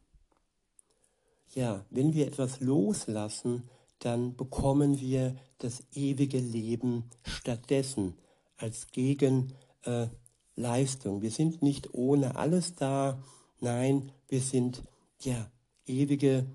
Ja, 1.53 1.85
wenn 1.89 2.13
wir 2.13 2.27
etwas 2.27 2.59
loslassen, 2.61 3.69
dann 3.99 4.35
bekommen 4.35 4.99
wir 4.99 5.35
das 5.59 5.83
ewige 5.93 6.39
Leben 6.39 7.09
stattdessen 7.23 8.15
als 8.63 8.87
Gegenleistung. 8.87 11.19
Äh, 11.19 11.21
wir 11.21 11.31
sind 11.31 11.61
nicht 11.61 11.93
ohne 11.93 12.37
alles 12.37 12.75
da, 12.75 13.21
nein, 13.59 14.11
wir 14.29 14.41
sind 14.41 14.83
ja 15.19 15.51
ewige 15.85 16.47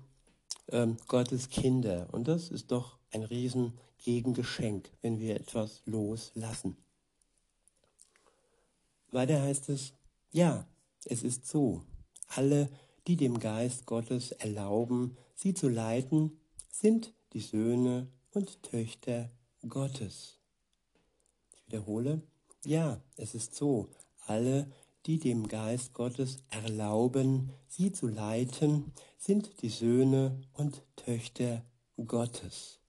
ähm, 0.71 0.97
Gottes 1.07 1.49
Kinder. 1.49 2.07
Und 2.11 2.27
das 2.27 2.49
ist 2.49 2.71
doch 2.71 2.97
ein 3.11 3.23
riesen 3.23 3.73
Gegengeschenk, 3.99 4.89
wenn 5.01 5.19
wir 5.19 5.35
etwas 5.35 5.81
loslassen. 5.85 6.77
Weiter 9.11 9.41
heißt 9.41 9.69
es, 9.69 9.93
ja, 10.31 10.67
es 11.05 11.23
ist 11.23 11.47
so. 11.47 11.83
Alle, 12.27 12.69
die 13.07 13.15
dem 13.15 13.39
Geist 13.39 13.85
Gottes 13.85 14.31
erlauben, 14.31 15.17
sie 15.35 15.53
zu 15.53 15.67
leiten, 15.67 16.39
sind 16.71 17.13
die 17.33 17.41
Söhne 17.41 18.07
und 18.31 18.63
Töchter 18.63 19.29
Gottes. 19.67 20.38
Wiederhole, 21.69 22.23
ja, 22.65 22.99
es 23.15 23.35
ist 23.35 23.53
so, 23.53 23.89
alle, 24.25 24.71
die 25.05 25.19
dem 25.19 25.47
Geist 25.47 25.93
Gottes 25.93 26.37
erlauben, 26.49 27.51
sie 27.67 27.91
zu 27.91 28.07
leiten, 28.07 28.91
sind 29.19 29.61
die 29.61 29.69
Söhne 29.69 30.41
und 30.53 30.81
Töchter 30.95 31.63
Gottes. 32.07 32.79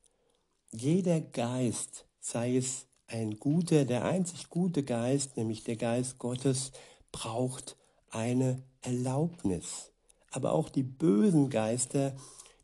Jeder 0.73 1.21
Geist, 1.21 2.07
sei 2.21 2.57
es 2.57 2.87
ein 3.07 3.39
guter, 3.39 3.85
der 3.85 4.07
einzig 4.07 4.49
gute 4.49 4.83
Geist, 4.83 5.37
nämlich 5.37 5.63
der 5.63 5.77
Geist 5.77 6.19
Gottes, 6.19 6.73
braucht 7.13 7.77
eine 8.09 8.63
Erlaubnis. 8.81 9.93
Aber 10.31 10.53
auch 10.53 10.71
die 10.71 10.85
bösen 10.85 11.51
Geister, 11.51 12.17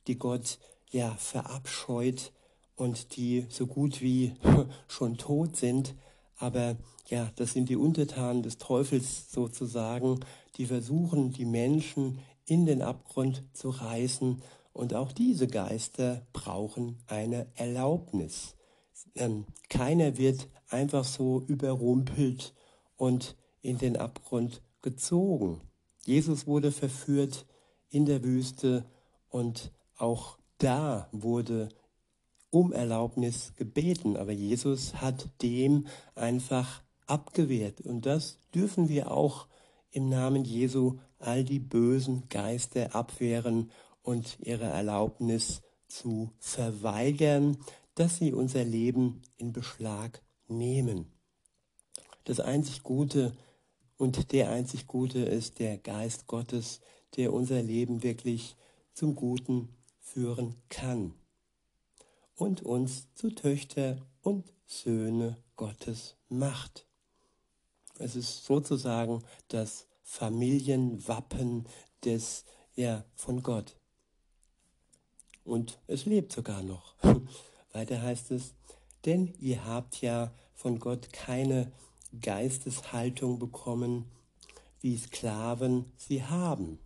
die 0.07 0.19
Gott 0.19 0.59
ja 0.91 1.15
verabscheut 1.17 2.33
und 2.75 3.17
die 3.19 3.45
so 3.51 3.67
gut 3.67 4.01
wie 4.01 4.33
schon 4.89 5.19
tot 5.19 5.57
sind, 5.57 5.95
aber 6.39 6.77
ja, 7.09 7.31
das 7.37 7.53
sind 7.53 7.69
die 7.69 7.77
Untertanen 7.77 8.43
des 8.43 8.59
Teufels 8.59 9.31
sozusagen, 9.31 10.21
die 10.57 10.67
versuchen, 10.67 11.33
die 11.33 11.45
Menschen 11.45 12.19
in 12.45 12.67
den 12.67 12.83
Abgrund 12.83 13.43
zu 13.53 13.71
reißen. 13.71 14.43
Und 14.73 14.95
auch 14.95 15.13
diese 15.13 15.47
Geister 15.47 16.27
brauchen 16.33 16.99
eine 17.07 17.47
Erlaubnis. 17.55 18.57
Ähm, 19.15 19.47
keiner 19.69 20.19
wird 20.19 20.49
einfach 20.69 21.05
so 21.05 21.43
überrumpelt 21.47 22.55
und 22.97 23.37
in 23.63 23.79
den 23.79 23.97
Abgrund 23.97 24.63
gezogen. 24.83 25.61
Jesus 26.05 26.47
wurde 26.47 26.73
verführt 26.73 27.47
in 27.89 28.05
der 28.05 28.23
Wüste 28.23 28.85
und 29.29 29.73
auch 29.97 30.39
da 30.59 31.09
wurde 31.13 31.69
um 32.51 32.73
Erlaubnis 32.73 33.55
gebeten, 33.57 34.17
aber 34.17 34.33
Jesus 34.33 34.95
hat 34.95 35.29
dem 35.43 35.87
einfach 36.15 36.83
abgewehrt. 37.07 37.81
Und 37.81 38.07
das 38.07 38.39
dürfen 38.55 38.89
wir 38.89 39.11
auch 39.11 39.47
im 39.91 40.09
Namen 40.09 40.45
Jesu 40.45 40.99
all 41.19 41.45
die 41.45 41.59
bösen 41.59 42.29
Geister 42.29 42.95
abwehren 42.95 43.71
und 44.03 44.39
ihre 44.41 44.65
Erlaubnis 44.67 45.63
zu 45.89 46.31
verweigern, 46.39 47.59
dass 47.95 48.19
sie 48.19 48.33
unser 48.33 48.65
Leben 48.65 49.23
in 49.37 49.53
Beschlag 49.53 50.23
nehmen. 50.49 51.07
Das 52.25 52.41
einzig 52.41 52.83
Gute 52.83 53.33
und 53.97 54.33
der 54.33 54.51
einzig 54.51 54.87
Gute 54.87 55.21
ist 55.21 55.59
der 55.59 55.79
Geist 55.79 56.27
Gottes, 56.27 56.81
der 57.17 57.33
unser 57.33 57.63
Leben 57.63 58.03
wirklich 58.03 58.57
zum 58.93 59.15
Guten 59.15 59.69
führen 60.01 60.57
kann 60.69 61.15
und 62.37 62.63
uns 62.63 63.13
zu 63.15 63.31
Töchter 63.31 63.99
und 64.23 64.53
Söhne 64.67 65.37
Gottes 65.57 66.17
macht. 66.29 66.87
Es 67.99 68.15
ist 68.15 68.45
sozusagen 68.45 69.23
das 69.49 69.87
Familienwappen 70.03 71.67
des, 72.05 72.45
ja, 72.75 73.05
von 73.15 73.43
Gott. 73.43 73.77
Und 75.45 75.81
es 75.87 76.05
lebt 76.05 76.33
sogar 76.33 76.63
noch. 76.63 76.95
Weiter 77.73 78.03
heißt 78.03 78.31
es, 78.33 78.55
denn 79.05 79.33
ihr 79.39 79.65
habt 79.65 80.01
ja 80.01 80.33
von 80.55 80.79
Gott 80.79 81.13
keine 81.13 81.73
Geisteshaltung 82.21 83.39
bekommen, 83.39 84.11
wie 84.81 84.97
Sklaven 84.97 85.93
sie 85.97 86.23
haben. 86.23 86.79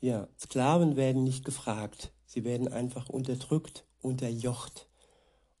Ja, 0.00 0.28
Sklaven 0.38 0.96
werden 0.96 1.24
nicht 1.24 1.44
gefragt, 1.44 2.12
sie 2.24 2.44
werden 2.44 2.68
einfach 2.68 3.08
unterdrückt, 3.08 3.84
unterjocht. 4.02 4.88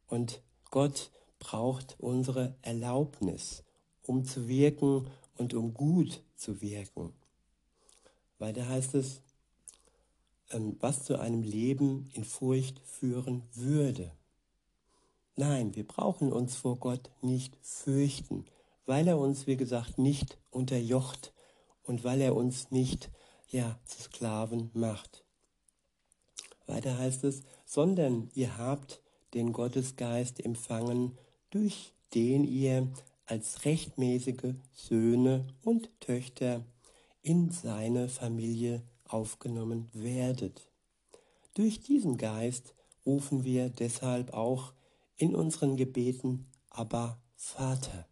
Und 0.08 0.42
Gott 0.70 1.10
braucht 1.38 1.96
unsere 1.98 2.54
Erlaubnis 2.62 3.64
um 4.08 4.24
zu 4.24 4.48
wirken 4.48 5.06
und 5.36 5.54
um 5.54 5.74
gut 5.74 6.22
zu 6.34 6.60
wirken. 6.62 7.12
Weiter 8.38 8.66
heißt 8.68 8.94
es, 8.94 9.20
ähm, 10.50 10.76
was 10.80 11.04
zu 11.04 11.20
einem 11.20 11.42
Leben 11.42 12.10
in 12.14 12.24
Furcht 12.24 12.80
führen 12.80 13.42
würde. 13.52 14.12
Nein, 15.36 15.76
wir 15.76 15.86
brauchen 15.86 16.32
uns 16.32 16.56
vor 16.56 16.76
Gott 16.78 17.10
nicht 17.20 17.54
fürchten, 17.60 18.46
weil 18.86 19.06
er 19.06 19.18
uns, 19.18 19.46
wie 19.46 19.56
gesagt, 19.56 19.98
nicht 19.98 20.38
unterjocht 20.50 21.32
und 21.84 22.02
weil 22.02 22.20
er 22.22 22.34
uns 22.34 22.70
nicht 22.70 23.10
ja, 23.50 23.78
zu 23.84 24.02
Sklaven 24.02 24.70
macht. 24.72 25.22
Weiter 26.66 26.98
heißt 26.98 27.24
es, 27.24 27.42
sondern 27.68 28.30
ihr 28.34 28.56
habt 28.56 29.02
den 29.34 29.52
Gottesgeist 29.52 30.42
empfangen, 30.42 31.18
durch 31.50 31.92
den 32.14 32.44
ihr 32.44 32.88
als 33.26 33.66
rechtmäßige 33.66 34.54
Söhne 34.72 35.46
und 35.62 35.90
Töchter 36.00 36.64
in 37.20 37.50
seine 37.50 38.08
Familie 38.08 38.82
aufgenommen 39.04 39.90
werdet. 39.92 40.70
Durch 41.52 41.78
diesen 41.78 42.16
Geist 42.16 42.74
rufen 43.04 43.44
wir 43.44 43.68
deshalb 43.68 44.32
auch 44.32 44.72
in 45.16 45.34
unseren 45.34 45.76
Gebeten 45.76 46.46
aber 46.70 47.20
Vater. 47.36 48.08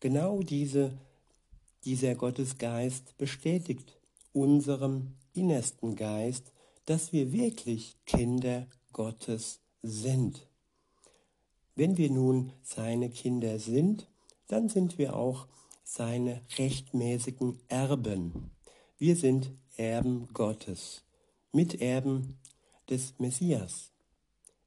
Genau 0.00 0.42
diese, 0.42 0.98
dieser 1.86 2.14
Gottesgeist 2.14 3.16
bestätigt 3.16 3.96
unserem 4.34 5.14
innersten 5.32 5.96
Geist, 5.96 6.52
dass 6.86 7.12
wir 7.12 7.32
wirklich 7.32 7.96
Kinder 8.06 8.66
Gottes 8.92 9.60
sind. 9.82 10.48
Wenn 11.74 11.98
wir 11.98 12.10
nun 12.10 12.52
seine 12.62 13.10
Kinder 13.10 13.58
sind, 13.58 14.08
dann 14.46 14.68
sind 14.68 14.96
wir 14.96 15.14
auch 15.14 15.46
seine 15.84 16.40
rechtmäßigen 16.58 17.60
Erben. 17.68 18.50
Wir 18.98 19.14
sind 19.14 19.52
Erben 19.76 20.28
Gottes, 20.32 21.04
Miterben 21.52 22.38
des 22.88 23.18
Messias. 23.18 23.90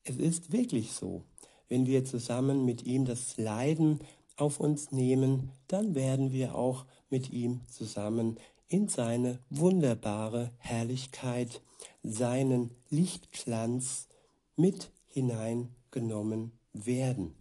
Es 0.03 0.17
ist 0.17 0.51
wirklich 0.51 0.91
so. 0.91 1.23
Wenn 1.67 1.86
wir 1.86 2.05
zusammen 2.05 2.65
mit 2.65 2.84
ihm 2.84 3.05
das 3.05 3.38
Leiden 3.38 3.99
auf 4.38 4.60
uns 4.60 4.91
nehmen, 4.91 5.51
dann 5.67 5.95
werden 5.95 6.32
wir 6.32 6.55
auch 6.55 6.86
mit 7.10 7.32
ihm 7.32 7.62
zusammen 7.67 8.38
in 8.67 8.88
seine 8.88 9.39
wunderbare 9.49 10.51
Herrlichkeit, 10.58 11.62
seinen 12.03 12.71
Lichtglanz 12.89 14.07
mit 14.55 14.91
hineingenommen 15.07 16.51
werden. 16.73 17.35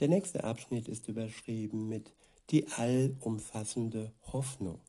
Der 0.00 0.08
nächste 0.08 0.44
Abschnitt 0.44 0.88
ist 0.88 1.08
überschrieben 1.08 1.88
mit 1.88 2.12
die 2.50 2.68
allumfassende 2.68 4.12
Hoffnung. 4.32 4.80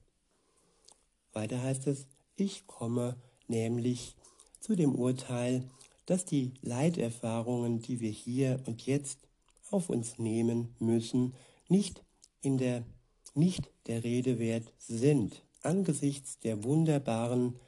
Weiter 1.33 1.61
heißt 1.61 1.87
es, 1.87 2.07
ich 2.35 2.67
komme 2.67 3.15
nämlich 3.47 4.15
zu 4.59 4.75
dem 4.75 4.95
Urteil, 4.95 5.69
dass 6.05 6.25
die 6.25 6.53
Leiterfahrungen, 6.61 7.81
die 7.81 7.99
wir 7.99 8.11
hier 8.11 8.61
und 8.65 8.85
jetzt 8.85 9.19
auf 9.71 9.89
uns 9.89 10.19
nehmen 10.19 10.75
müssen, 10.79 11.33
nicht 11.67 12.03
in 12.41 12.57
der 12.57 12.85
nicht 13.33 13.69
der 13.85 14.03
Rede 14.03 14.39
wert 14.39 14.73
sind 14.79 15.46
angesichts 15.63 16.39
der 16.39 16.63
wunderbaren 16.63 17.59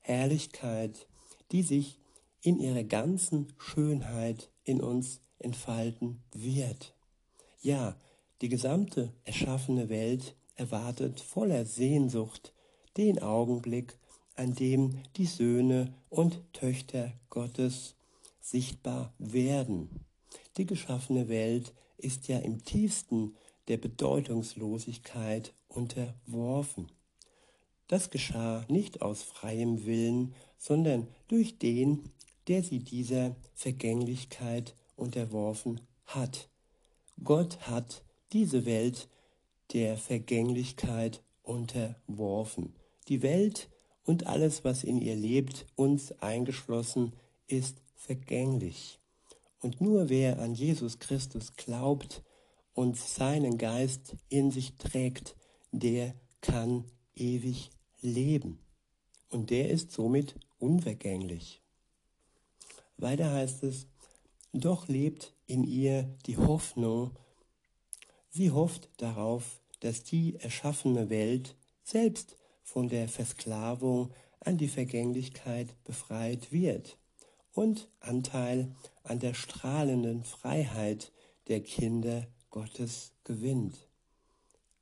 Herrlichkeit, 0.00 1.06
die 1.52 1.62
sich 1.62 1.98
in 2.40 2.60
ihrer 2.60 2.84
ganzen 2.84 3.52
Schönheit 3.58 4.50
in 4.64 4.80
uns 4.80 5.20
entfalten 5.38 6.22
wird. 6.32 6.94
Ja, 7.60 7.96
die 8.40 8.48
gesamte 8.48 9.12
erschaffene 9.24 9.88
Welt 9.88 10.36
erwartet 10.54 11.20
voller 11.20 11.64
Sehnsucht 11.64 12.52
den 12.96 13.20
Augenblick, 13.20 13.98
an 14.34 14.54
dem 14.54 15.02
die 15.16 15.26
Söhne 15.26 15.94
und 16.08 16.40
Töchter 16.52 17.12
Gottes 17.30 17.96
sichtbar 18.40 19.12
werden. 19.18 20.04
Die 20.56 20.66
geschaffene 20.66 21.28
Welt 21.28 21.74
ist 21.96 22.28
ja 22.28 22.38
im 22.38 22.64
tiefsten 22.64 23.36
der 23.68 23.76
Bedeutungslosigkeit 23.76 25.52
unterworfen. 25.68 26.90
Das 27.88 28.10
geschah 28.10 28.64
nicht 28.68 29.02
aus 29.02 29.22
freiem 29.22 29.86
Willen, 29.86 30.34
sondern 30.58 31.08
durch 31.26 31.58
den, 31.58 32.10
der 32.46 32.62
sie 32.62 32.80
dieser 32.80 33.34
Vergänglichkeit 33.54 34.76
unterworfen 34.94 35.80
hat. 36.04 36.48
Gott 37.24 37.58
hat 37.62 38.02
diese 38.32 38.66
Welt 38.66 39.08
der 39.72 39.96
Vergänglichkeit 39.96 41.22
unterworfen. 41.42 42.74
Die 43.08 43.22
Welt 43.22 43.70
und 44.04 44.26
alles, 44.26 44.64
was 44.64 44.84
in 44.84 45.00
ihr 45.00 45.16
lebt, 45.16 45.66
uns 45.74 46.12
eingeschlossen, 46.20 47.14
ist 47.46 47.82
vergänglich. 47.94 48.98
Und 49.60 49.80
nur 49.80 50.08
wer 50.08 50.38
an 50.40 50.54
Jesus 50.54 50.98
Christus 50.98 51.54
glaubt 51.54 52.22
und 52.74 52.96
seinen 52.96 53.58
Geist 53.58 54.16
in 54.28 54.50
sich 54.50 54.76
trägt, 54.76 55.36
der 55.72 56.14
kann 56.40 56.84
ewig 57.14 57.70
leben. 58.00 58.58
Und 59.30 59.50
der 59.50 59.70
ist 59.70 59.92
somit 59.92 60.34
unvergänglich. 60.58 61.62
Weiter 62.96 63.32
heißt 63.32 63.62
es, 63.62 63.86
doch 64.52 64.88
lebt 64.88 65.34
in 65.46 65.64
ihr 65.64 66.16
die 66.26 66.36
Hoffnung. 66.36 67.12
Sie 68.30 68.50
hofft 68.50 68.88
darauf, 68.96 69.60
dass 69.80 70.02
die 70.02 70.36
erschaffene 70.36 71.10
Welt 71.10 71.56
selbst 71.84 72.36
von 72.62 72.88
der 72.88 73.08
Versklavung 73.08 74.10
an 74.40 74.58
die 74.58 74.68
Vergänglichkeit 74.68 75.74
befreit 75.84 76.52
wird 76.52 76.98
und 77.52 77.88
Anteil 78.00 78.74
an 79.02 79.18
der 79.18 79.34
strahlenden 79.34 80.24
Freiheit 80.24 81.12
der 81.48 81.62
Kinder 81.62 82.26
Gottes 82.50 83.12
gewinnt. 83.24 83.88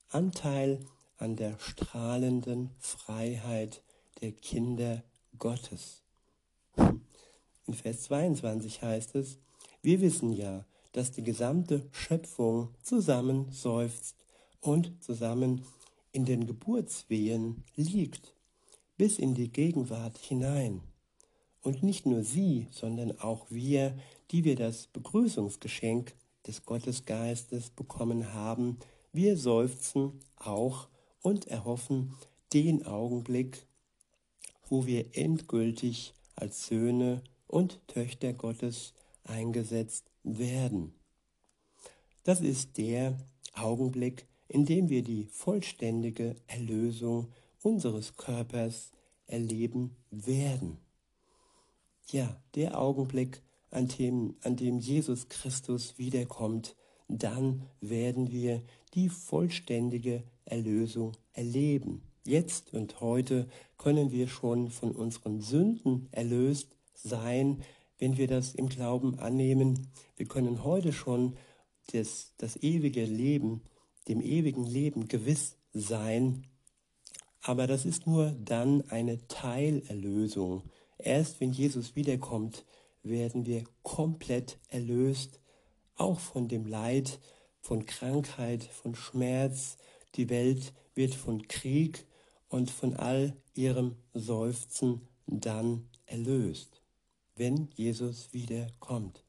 Anteil 0.09 0.81
an 1.19 1.37
der 1.37 1.59
strahlenden 1.59 2.71
Freiheit 2.79 3.83
der 4.21 4.33
Kinder 4.33 5.03
Gottes. 5.39 6.03
In 6.77 7.75
Vers 7.75 8.03
22 8.03 8.83
heißt 8.83 9.15
es, 9.17 9.39
wir 9.83 10.01
wissen 10.01 10.33
ja, 10.33 10.65
dass 10.93 11.13
die 11.13 11.23
gesamte 11.23 11.87
Schöpfung 11.93 12.71
zusammen 12.83 13.51
seufzt 13.51 14.17
und 14.61 14.93
zusammen 15.03 15.63
in 16.13 16.25
den 16.25 16.47
Geburtswehen 16.47 17.65
liegt, 17.75 18.35
bis 18.97 19.19
in 19.19 19.35
die 19.35 19.53
Gegenwart 19.53 20.17
hinein. 20.19 20.81
Und 21.61 21.83
nicht 21.83 22.07
nur 22.07 22.23
sie, 22.23 22.69
sondern 22.71 23.19
auch 23.21 23.47
wir, 23.51 23.99
die 24.31 24.45
wir 24.45 24.57
das 24.57 24.87
Begrüßungsgeschenk 24.87 26.15
des 26.47 26.65
Gottesgeistes 26.65 27.71
bekommen 27.71 28.33
haben, 28.33 28.79
wir 29.13 29.37
seufzen 29.37 30.21
auch 30.37 30.89
und 31.27 31.49
erhoffen 31.49 32.15
den 32.53 32.87
Augenblick, 32.87 33.67
wo 34.69 34.87
wir 34.87 35.17
endgültig 35.17 36.15
als 36.37 36.69
Söhne 36.69 37.21
und 37.49 37.81
Töchter 37.89 38.33
Gottes 38.33 38.95
eingesetzt 39.25 40.05
werden. 40.23 40.95
Das 42.23 42.41
ist 42.41 42.79
der 42.79 43.19
Augenblick, 43.55 44.29
in 44.47 44.67
dem 44.67 44.89
wir 44.89 45.03
die 45.03 45.25
vollständige 45.25 46.37
Erlösung 46.47 47.33
unseres 47.61 48.15
Körpers 48.15 48.93
erleben 49.27 49.97
werden. 50.13 50.79
Ja, 52.07 52.41
der 52.55 52.81
Augenblick, 52.81 53.43
an 53.73 53.89
dem, 53.89 54.37
an 54.43 54.55
dem 54.55 54.79
Jesus 54.79 55.29
Christus 55.29 55.99
wiederkommt, 55.99 56.77
dann 57.09 57.63
werden 57.81 58.31
wir 58.31 58.63
die 58.95 59.09
vollständige 59.09 60.25
Erlösung 60.45 61.13
erleben. 61.33 62.03
Jetzt 62.25 62.75
und 62.75 63.01
heute 63.01 63.49
können 63.79 64.11
wir 64.11 64.27
schon 64.27 64.71
von 64.71 64.93
unseren 64.93 65.41
Sünden 65.41 66.09
erlöst 66.11 66.77
sein, 66.95 67.63
wenn 67.99 68.17
wir 68.17 68.27
das 68.27 68.55
im 68.55 68.69
Glauben 68.69 69.19
annehmen. 69.19 69.89
Wir 70.17 70.27
können 70.27 70.65
heute 70.65 70.93
schon 70.93 71.37
das, 71.93 72.33
das 72.39 72.57
ewige 72.57 73.05
Leben, 73.05 73.63
dem 74.09 74.21
ewigen 74.21 74.65
Leben 74.65 75.09
gewiss 75.09 75.57
sein. 75.73 76.47
Aber 77.43 77.67
das 77.67 77.85
ist 77.85 78.07
nur 78.07 78.33
dann 78.33 78.83
eine 78.91 79.27
Teilerlösung. 79.29 80.65
Erst 80.99 81.41
wenn 81.41 81.53
Jesus 81.53 81.95
wiederkommt, 81.95 82.65
werden 83.03 83.47
wir 83.47 83.65
komplett 83.83 84.59
erlöst, 84.69 85.41
auch 85.97 86.21
von 86.21 86.49
dem 86.49 86.67
Leid, 86.67 87.19
von 87.61 87.87
Krankheit, 87.87 88.65
von 88.65 88.95
Schmerz. 88.95 89.77
Die 90.15 90.29
Welt 90.31 90.73
wird 90.95 91.15
von 91.15 91.47
Krieg 91.49 92.07
und 92.49 92.71
von 92.71 92.95
all 92.95 93.37
ihrem 93.55 93.97
Seufzen 94.15 95.09
dann 95.27 95.89
erlöst 96.07 96.81
wenn 97.37 97.69
Jesus 97.75 98.33
wiederkommt. 98.33 99.23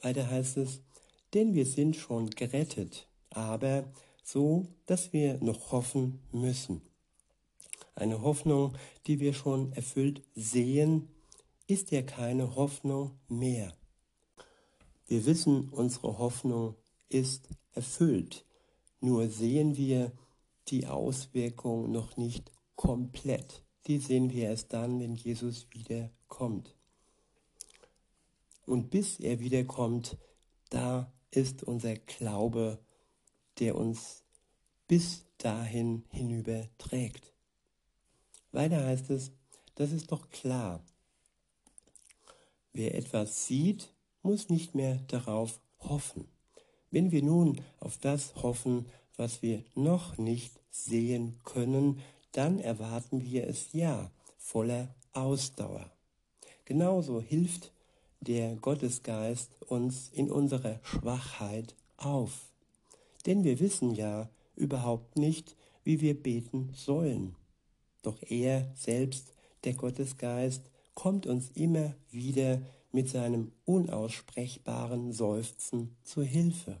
Weiter 0.00 0.28
heißt 0.28 0.56
es, 0.56 0.80
denn 1.34 1.54
wir 1.54 1.66
sind 1.66 1.96
schon 1.96 2.30
gerettet, 2.30 3.06
aber 3.30 3.84
so, 4.22 4.66
dass 4.86 5.12
wir 5.12 5.38
noch 5.42 5.72
hoffen 5.72 6.20
müssen. 6.32 6.82
Eine 7.94 8.22
Hoffnung, 8.22 8.76
die 9.06 9.20
wir 9.20 9.32
schon 9.32 9.72
erfüllt 9.72 10.22
sehen, 10.34 11.08
ist 11.66 11.90
ja 11.90 12.02
keine 12.02 12.56
Hoffnung 12.56 13.18
mehr. 13.28 13.72
Wir 15.06 15.24
wissen, 15.26 15.68
unsere 15.70 16.18
Hoffnung 16.18 16.74
ist 17.08 17.48
erfüllt, 17.72 18.44
nur 19.00 19.28
sehen 19.28 19.76
wir 19.76 20.12
die 20.68 20.86
Auswirkung 20.86 21.92
noch 21.92 22.16
nicht 22.16 22.50
komplett 22.74 23.62
die 23.86 23.98
sehen 23.98 24.30
wir 24.32 24.48
erst 24.48 24.72
dann, 24.72 24.98
wenn 25.00 25.14
Jesus 25.14 25.66
wiederkommt. 25.70 26.74
Und 28.66 28.90
bis 28.90 29.20
er 29.20 29.38
wiederkommt, 29.38 30.18
da 30.70 31.12
ist 31.30 31.62
unser 31.62 31.94
Glaube, 31.94 32.80
der 33.60 33.76
uns 33.76 34.24
bis 34.88 35.24
dahin 35.38 36.04
hinüber 36.10 36.68
trägt. 36.78 37.32
Weiter 38.50 38.84
heißt 38.84 39.10
es, 39.10 39.30
das 39.76 39.92
ist 39.92 40.10
doch 40.10 40.30
klar. 40.30 40.82
Wer 42.72 42.94
etwas 42.96 43.46
sieht, 43.46 43.94
muss 44.26 44.48
nicht 44.48 44.74
mehr 44.74 44.96
darauf 45.06 45.60
hoffen. 45.78 46.26
Wenn 46.90 47.12
wir 47.12 47.22
nun 47.22 47.60
auf 47.78 47.96
das 47.96 48.34
hoffen, 48.42 48.86
was 49.16 49.40
wir 49.40 49.62
noch 49.74 50.18
nicht 50.18 50.52
sehen 50.70 51.38
können, 51.44 52.00
dann 52.32 52.58
erwarten 52.58 53.22
wir 53.22 53.46
es 53.46 53.72
ja 53.72 54.10
voller 54.36 54.94
Ausdauer. 55.12 55.90
Genauso 56.64 57.20
hilft 57.20 57.72
der 58.20 58.56
Gottesgeist 58.56 59.62
uns 59.62 60.10
in 60.12 60.30
unserer 60.30 60.80
Schwachheit 60.82 61.76
auf. 61.96 62.50
Denn 63.26 63.44
wir 63.44 63.60
wissen 63.60 63.94
ja 63.94 64.28
überhaupt 64.56 65.16
nicht, 65.16 65.54
wie 65.84 66.00
wir 66.00 66.20
beten 66.20 66.70
sollen. 66.74 67.36
Doch 68.02 68.20
er 68.28 68.72
selbst, 68.74 69.32
der 69.62 69.74
Gottesgeist, 69.74 70.62
kommt 70.94 71.26
uns 71.26 71.50
immer 71.54 71.94
wieder 72.10 72.60
mit 72.92 73.08
seinem 73.08 73.52
unaussprechbaren 73.64 75.12
Seufzen 75.12 75.96
zu 76.02 76.22
Hilfe. 76.22 76.80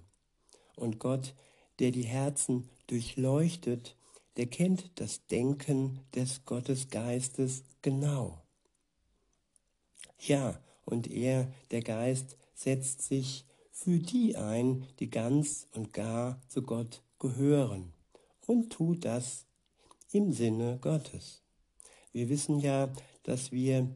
Und 0.76 0.98
Gott, 0.98 1.34
der 1.78 1.90
die 1.90 2.04
Herzen 2.04 2.68
durchleuchtet, 2.86 3.96
der 4.36 4.46
kennt 4.46 5.00
das 5.00 5.26
Denken 5.26 6.00
des 6.14 6.44
Gottesgeistes 6.44 7.64
genau. 7.82 8.42
Ja, 10.18 10.58
und 10.84 11.10
er, 11.10 11.52
der 11.70 11.82
Geist, 11.82 12.36
setzt 12.54 13.02
sich 13.02 13.44
für 13.70 13.98
die 13.98 14.36
ein, 14.36 14.86
die 14.98 15.10
ganz 15.10 15.68
und 15.74 15.92
gar 15.92 16.40
zu 16.48 16.62
Gott 16.62 17.02
gehören 17.18 17.92
und 18.46 18.70
tut 18.72 19.04
das 19.04 19.46
im 20.12 20.32
Sinne 20.32 20.78
Gottes. 20.80 21.42
Wir 22.12 22.28
wissen 22.28 22.58
ja, 22.58 22.90
dass 23.24 23.52
wir, 23.52 23.94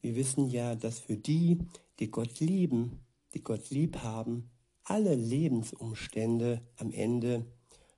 wir 0.00 0.16
wissen 0.16 0.48
ja, 0.48 0.74
dass 0.74 0.98
für 0.98 1.16
die, 1.16 1.58
die 1.98 2.10
Gott 2.10 2.40
lieben, 2.40 3.00
die 3.34 3.42
Gott 3.42 3.70
lieb 3.70 3.98
haben, 3.98 4.50
alle 4.84 5.14
Lebensumstände 5.14 6.62
am 6.76 6.92
Ende 6.92 7.44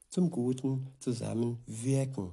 zum 0.09 0.31
Guten 0.31 0.89
zusammenwirken. 1.01 2.33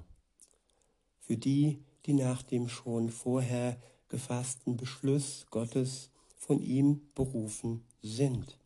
Für 1.19 1.38
die, 1.38 1.84
die 2.06 2.13
nach 2.13 2.41
dem 2.43 2.69
schon 2.69 3.10
vorher 3.10 3.78
gefassten 4.08 4.78
Beschluss 4.78 5.45
Gottes 5.49 6.10
von 6.38 6.62
ihm 6.62 7.01
berufen 7.15 7.84
sind. 8.01 8.60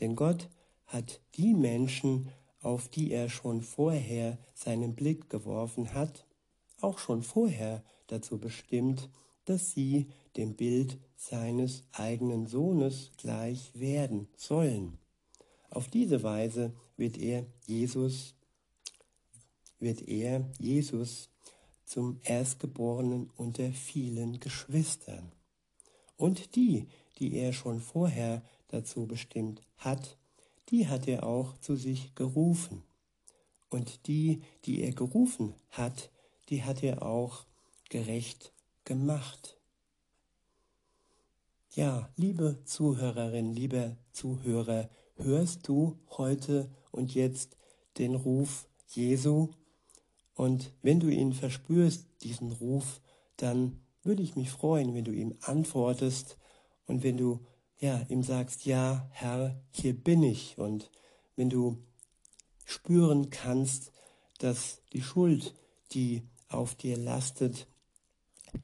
Denn 0.00 0.14
Gott 0.14 0.48
hat 0.86 1.20
die 1.34 1.54
Menschen, 1.54 2.28
auf 2.60 2.88
die 2.88 3.10
er 3.10 3.28
schon 3.28 3.62
vorher 3.62 4.38
seinen 4.54 4.94
Blick 4.94 5.30
geworfen 5.30 5.94
hat, 5.94 6.26
auch 6.80 6.98
schon 6.98 7.22
vorher 7.22 7.82
dazu 8.06 8.38
bestimmt, 8.38 9.10
dass 9.48 9.72
sie 9.72 10.08
dem 10.36 10.54
Bild 10.54 10.98
seines 11.16 11.84
eigenen 11.92 12.46
Sohnes 12.46 13.10
gleich 13.16 13.70
werden 13.74 14.28
sollen. 14.36 14.98
Auf 15.70 15.88
diese 15.88 16.22
Weise 16.22 16.72
wird 16.96 17.18
er 17.18 17.46
Jesus, 17.66 18.34
wird 19.78 20.06
er 20.06 20.48
Jesus 20.58 21.30
zum 21.84 22.20
Erstgeborenen 22.24 23.30
unter 23.36 23.72
vielen 23.72 24.38
Geschwistern. 24.38 25.32
Und 26.16 26.54
die, 26.54 26.88
die 27.18 27.34
er 27.34 27.52
schon 27.52 27.80
vorher 27.80 28.42
dazu 28.68 29.06
bestimmt 29.06 29.62
hat, 29.78 30.18
die 30.68 30.88
hat 30.88 31.08
er 31.08 31.24
auch 31.24 31.56
zu 31.58 31.76
sich 31.76 32.14
gerufen. 32.14 32.82
Und 33.70 34.06
die, 34.06 34.42
die 34.64 34.82
er 34.82 34.92
gerufen 34.92 35.54
hat, 35.70 36.10
die 36.50 36.64
hat 36.64 36.82
er 36.82 37.02
auch 37.02 37.44
gerecht 37.88 38.52
gemacht. 38.88 39.58
Ja, 41.74 42.08
liebe 42.16 42.64
Zuhörerin, 42.64 43.52
lieber 43.52 43.98
Zuhörer, 44.12 44.88
hörst 45.16 45.68
du 45.68 45.98
heute 46.16 46.70
und 46.90 47.14
jetzt 47.14 47.58
den 47.98 48.14
Ruf 48.14 48.66
Jesu. 48.88 49.50
Und 50.34 50.72
wenn 50.80 51.00
du 51.00 51.08
ihn 51.08 51.34
verspürst, 51.34 52.06
diesen 52.22 52.50
Ruf, 52.50 53.02
dann 53.36 53.78
würde 54.02 54.22
ich 54.22 54.36
mich 54.36 54.50
freuen, 54.50 54.94
wenn 54.94 55.04
du 55.04 55.12
ihm 55.12 55.36
antwortest 55.42 56.38
und 56.86 57.02
wenn 57.02 57.18
du 57.18 57.44
ja, 57.80 58.00
ihm 58.08 58.22
sagst, 58.22 58.64
ja, 58.64 59.06
Herr, 59.12 59.60
hier 59.70 59.92
bin 59.92 60.22
ich. 60.22 60.56
Und 60.56 60.90
wenn 61.36 61.50
du 61.50 61.76
spüren 62.64 63.28
kannst, 63.28 63.92
dass 64.38 64.80
die 64.94 65.02
Schuld, 65.02 65.54
die 65.92 66.22
auf 66.48 66.74
dir 66.74 66.96
lastet, 66.96 67.68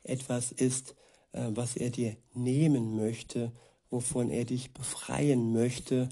etwas 0.03 0.53
ist, 0.53 0.95
äh, 1.33 1.51
was 1.51 1.77
er 1.77 1.91
dir 1.91 2.17
nehmen 2.33 2.97
möchte, 2.97 3.53
wovon 3.91 4.31
er 4.31 4.45
dich 4.45 4.73
befreien 4.73 5.53
möchte 5.53 6.09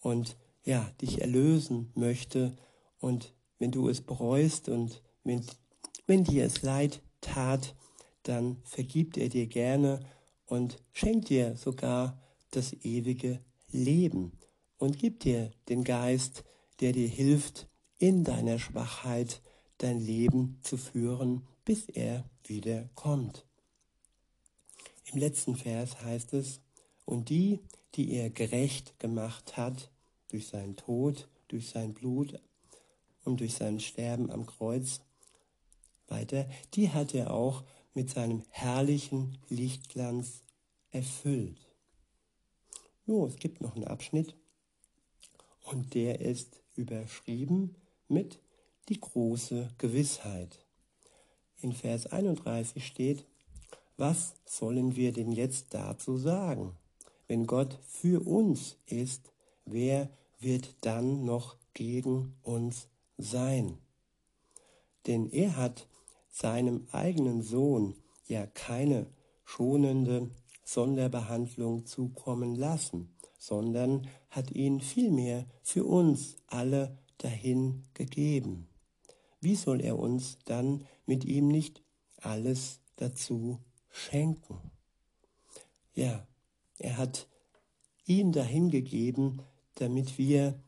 und 0.00 0.36
ja, 0.64 0.90
dich 1.00 1.20
erlösen 1.20 1.90
möchte. 1.94 2.56
Und 2.98 3.34
wenn 3.58 3.70
du 3.70 3.88
es 3.88 4.00
bereust 4.00 4.68
und 4.68 5.02
wenn, 5.24 5.44
wenn 6.06 6.24
dir 6.24 6.44
es 6.44 6.62
leid 6.62 7.02
tat, 7.20 7.74
dann 8.22 8.58
vergibt 8.64 9.16
er 9.16 9.28
dir 9.28 9.46
gerne 9.46 10.00
und 10.46 10.78
schenkt 10.92 11.28
dir 11.28 11.56
sogar 11.56 12.20
das 12.50 12.72
ewige 12.84 13.40
Leben 13.70 14.32
und 14.78 14.98
gibt 14.98 15.24
dir 15.24 15.50
den 15.68 15.84
Geist, 15.84 16.44
der 16.80 16.92
dir 16.92 17.08
hilft, 17.08 17.68
in 17.98 18.24
deiner 18.24 18.58
Schwachheit 18.58 19.40
dein 19.78 20.00
Leben 20.00 20.58
zu 20.62 20.76
führen, 20.76 21.46
bis 21.64 21.88
er 21.88 22.24
wieder 22.48 22.88
kommt. 22.94 23.46
Im 25.12 25.18
letzten 25.18 25.56
Vers 25.56 26.02
heißt 26.02 26.32
es, 26.34 26.60
und 27.04 27.28
die, 27.28 27.60
die 27.94 28.12
er 28.12 28.30
gerecht 28.30 28.98
gemacht 28.98 29.56
hat, 29.56 29.90
durch 30.28 30.46
seinen 30.46 30.76
Tod, 30.76 31.28
durch 31.48 31.68
sein 31.68 31.92
Blut 31.92 32.40
und 33.24 33.40
durch 33.40 33.54
sein 33.54 33.80
Sterben 33.80 34.30
am 34.30 34.46
Kreuz, 34.46 35.00
weiter, 36.08 36.48
die 36.74 36.90
hat 36.90 37.14
er 37.14 37.32
auch 37.32 37.64
mit 37.94 38.10
seinem 38.10 38.42
herrlichen 38.50 39.38
Lichtglanz 39.48 40.42
erfüllt. 40.90 41.68
Jo, 43.06 43.26
es 43.26 43.36
gibt 43.36 43.60
noch 43.60 43.74
einen 43.74 43.84
Abschnitt 43.86 44.36
und 45.64 45.94
der 45.94 46.20
ist 46.20 46.62
überschrieben 46.76 47.76
mit 48.08 48.40
die 48.88 49.00
große 49.00 49.68
Gewissheit. 49.78 50.61
In 51.62 51.72
Vers 51.72 52.06
31 52.06 52.84
steht, 52.84 53.24
was 53.96 54.34
sollen 54.44 54.96
wir 54.96 55.12
denn 55.12 55.30
jetzt 55.30 55.74
dazu 55.74 56.16
sagen? 56.16 56.72
Wenn 57.28 57.46
Gott 57.46 57.78
für 57.86 58.26
uns 58.26 58.78
ist, 58.86 59.32
wer 59.64 60.10
wird 60.40 60.74
dann 60.80 61.24
noch 61.24 61.56
gegen 61.72 62.34
uns 62.42 62.88
sein? 63.16 63.78
Denn 65.06 65.30
er 65.30 65.56
hat 65.56 65.86
seinem 66.30 66.88
eigenen 66.90 67.42
Sohn 67.42 67.94
ja 68.26 68.44
keine 68.44 69.06
schonende 69.44 70.30
Sonderbehandlung 70.64 71.86
zukommen 71.86 72.56
lassen, 72.56 73.14
sondern 73.38 74.08
hat 74.30 74.50
ihn 74.50 74.80
vielmehr 74.80 75.46
für 75.62 75.84
uns 75.84 76.38
alle 76.48 76.98
dahin 77.18 77.84
gegeben. 77.94 78.66
Wie 79.40 79.54
soll 79.54 79.80
er 79.80 79.98
uns 79.98 80.38
dann 80.44 80.86
mit 81.06 81.24
ihm 81.24 81.48
nicht 81.48 81.82
alles 82.16 82.80
dazu 82.96 83.58
schenken? 83.90 84.58
Ja, 85.94 86.26
er 86.78 86.96
hat 86.96 87.28
ihn 88.06 88.32
dahin 88.32 88.70
gegeben, 88.70 89.42
damit 89.74 90.18
wir 90.18 90.58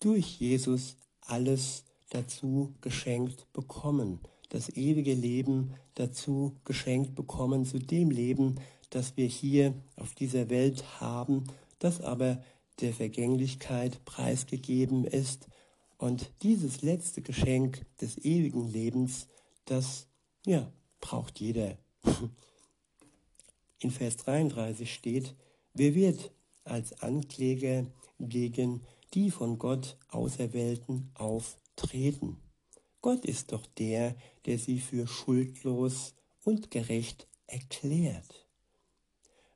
durch 0.00 0.38
Jesus 0.40 0.96
alles 1.20 1.84
dazu 2.10 2.74
geschenkt 2.80 3.52
bekommen, 3.52 4.20
das 4.50 4.68
ewige 4.68 5.14
Leben 5.14 5.74
dazu 5.94 6.56
geschenkt 6.64 7.14
bekommen, 7.14 7.64
zu 7.64 7.78
dem 7.78 8.10
Leben, 8.10 8.60
das 8.90 9.16
wir 9.16 9.26
hier 9.26 9.74
auf 9.96 10.14
dieser 10.14 10.50
Welt 10.50 11.00
haben, 11.00 11.44
das 11.78 12.00
aber 12.00 12.42
der 12.80 12.92
Vergänglichkeit 12.92 14.04
preisgegeben 14.04 15.04
ist. 15.04 15.48
Und 15.98 16.30
dieses 16.42 16.82
letzte 16.82 17.22
Geschenk 17.22 17.84
des 18.00 18.18
ewigen 18.18 18.68
Lebens, 18.68 19.28
das 19.64 20.06
ja, 20.46 20.70
braucht 21.00 21.40
jeder. 21.40 21.78
In 23.78 23.90
Vers 23.90 24.16
33 24.16 24.92
steht, 24.92 25.34
wer 25.74 25.94
wird 25.94 26.32
als 26.64 27.00
Ankläger 27.02 27.86
gegen 28.18 28.82
die 29.12 29.30
von 29.30 29.58
Gott 29.58 29.96
Auserwählten 30.08 31.10
auftreten? 31.14 32.38
Gott 33.00 33.24
ist 33.24 33.52
doch 33.52 33.66
der, 33.78 34.16
der 34.46 34.58
sie 34.58 34.80
für 34.80 35.06
schuldlos 35.06 36.14
und 36.44 36.70
gerecht 36.70 37.28
erklärt. 37.46 38.46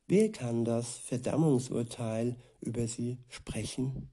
Wer 0.06 0.32
kann 0.32 0.64
das 0.64 0.98
Verdammungsurteil 0.98 2.36
über 2.60 2.86
sie 2.88 3.18
sprechen? 3.28 4.10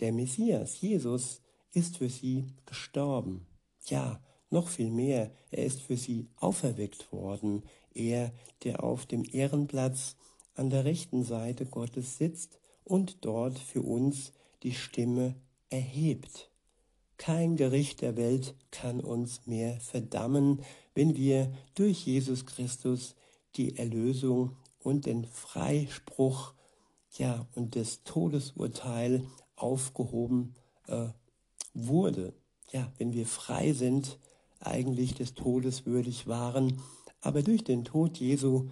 Der 0.00 0.12
Messias, 0.12 0.80
Jesus, 0.80 1.40
ist 1.72 1.98
für 1.98 2.08
sie 2.08 2.46
gestorben. 2.64 3.46
Ja, 3.86 4.20
noch 4.56 4.68
viel 4.68 4.90
mehr, 4.90 5.30
er 5.50 5.64
ist 5.64 5.82
für 5.82 5.98
sie 5.98 6.28
auferweckt 6.36 7.12
worden. 7.12 7.62
Er, 7.94 8.32
der 8.64 8.82
auf 8.82 9.04
dem 9.04 9.22
Ehrenplatz 9.30 10.16
an 10.54 10.70
der 10.70 10.86
rechten 10.86 11.22
Seite 11.22 11.66
Gottes 11.66 12.16
sitzt 12.16 12.58
und 12.82 13.24
dort 13.24 13.58
für 13.58 13.82
uns 13.82 14.32
die 14.62 14.72
Stimme 14.72 15.36
erhebt. 15.68 16.50
Kein 17.18 17.56
Gericht 17.56 18.00
der 18.00 18.16
Welt 18.16 18.54
kann 18.70 19.00
uns 19.00 19.46
mehr 19.46 19.78
verdammen, 19.80 20.62
wenn 20.94 21.16
wir 21.16 21.52
durch 21.74 22.06
Jesus 22.06 22.46
Christus 22.46 23.14
die 23.56 23.76
Erlösung 23.76 24.56
und 24.78 25.04
den 25.04 25.26
Freispruch 25.26 26.54
ja, 27.18 27.46
und 27.54 27.76
das 27.76 28.04
Todesurteil 28.04 29.26
aufgehoben 29.54 30.54
äh, 30.86 31.08
wurde. 31.74 32.32
Ja, 32.72 32.90
wenn 32.98 33.12
wir 33.12 33.26
frei 33.26 33.72
sind, 33.72 34.18
eigentlich 34.60 35.14
des 35.14 35.34
Todes 35.34 35.86
würdig 35.86 36.26
waren, 36.26 36.80
aber 37.20 37.42
durch 37.42 37.64
den 37.64 37.84
Tod 37.84 38.18
Jesu, 38.18 38.68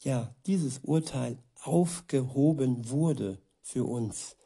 ja, 0.00 0.34
dieses 0.46 0.80
Urteil 0.80 1.38
aufgehoben 1.62 2.88
wurde 2.90 3.38
für 3.62 3.84
uns. 3.84 4.36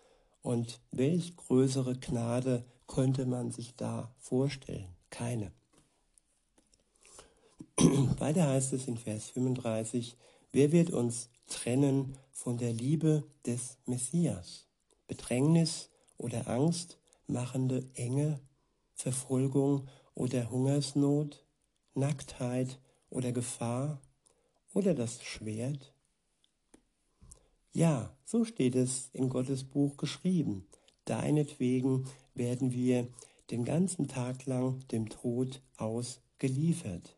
Und 0.42 0.80
welch 0.90 1.36
größere 1.36 1.96
Gnade 1.98 2.64
könnte 2.86 3.26
man 3.26 3.50
sich 3.50 3.74
da 3.76 4.14
vorstellen? 4.18 4.88
Keine. 5.10 5.52
Weiter 8.18 8.48
heißt 8.48 8.72
es 8.72 8.88
in 8.88 8.96
Vers 8.96 9.30
35, 9.30 10.16
Wer 10.52 10.72
wird 10.72 10.90
uns 10.90 11.30
trennen 11.46 12.16
von 12.32 12.58
der 12.58 12.72
Liebe 12.72 13.24
des 13.46 13.78
Messias? 13.86 14.66
Bedrängnis 15.06 15.90
oder 16.16 16.48
Angst, 16.48 16.98
machende 17.26 17.88
Enge, 17.94 18.40
Verfolgung 18.94 19.88
oder 20.14 20.50
Hungersnot, 20.50 21.44
Nacktheit 21.94 22.78
oder 23.08 23.32
Gefahr 23.32 24.00
oder 24.72 24.94
das 24.94 25.22
Schwert? 25.22 25.94
Ja, 27.72 28.16
so 28.24 28.44
steht 28.44 28.74
es 28.74 29.10
in 29.12 29.28
Gottes 29.28 29.64
Buch 29.64 29.96
geschrieben. 29.96 30.66
Deinetwegen 31.04 32.06
werden 32.34 32.72
wir 32.72 33.08
den 33.50 33.64
ganzen 33.64 34.08
Tag 34.08 34.46
lang 34.46 34.86
dem 34.88 35.08
Tod 35.08 35.62
ausgeliefert. 35.76 37.16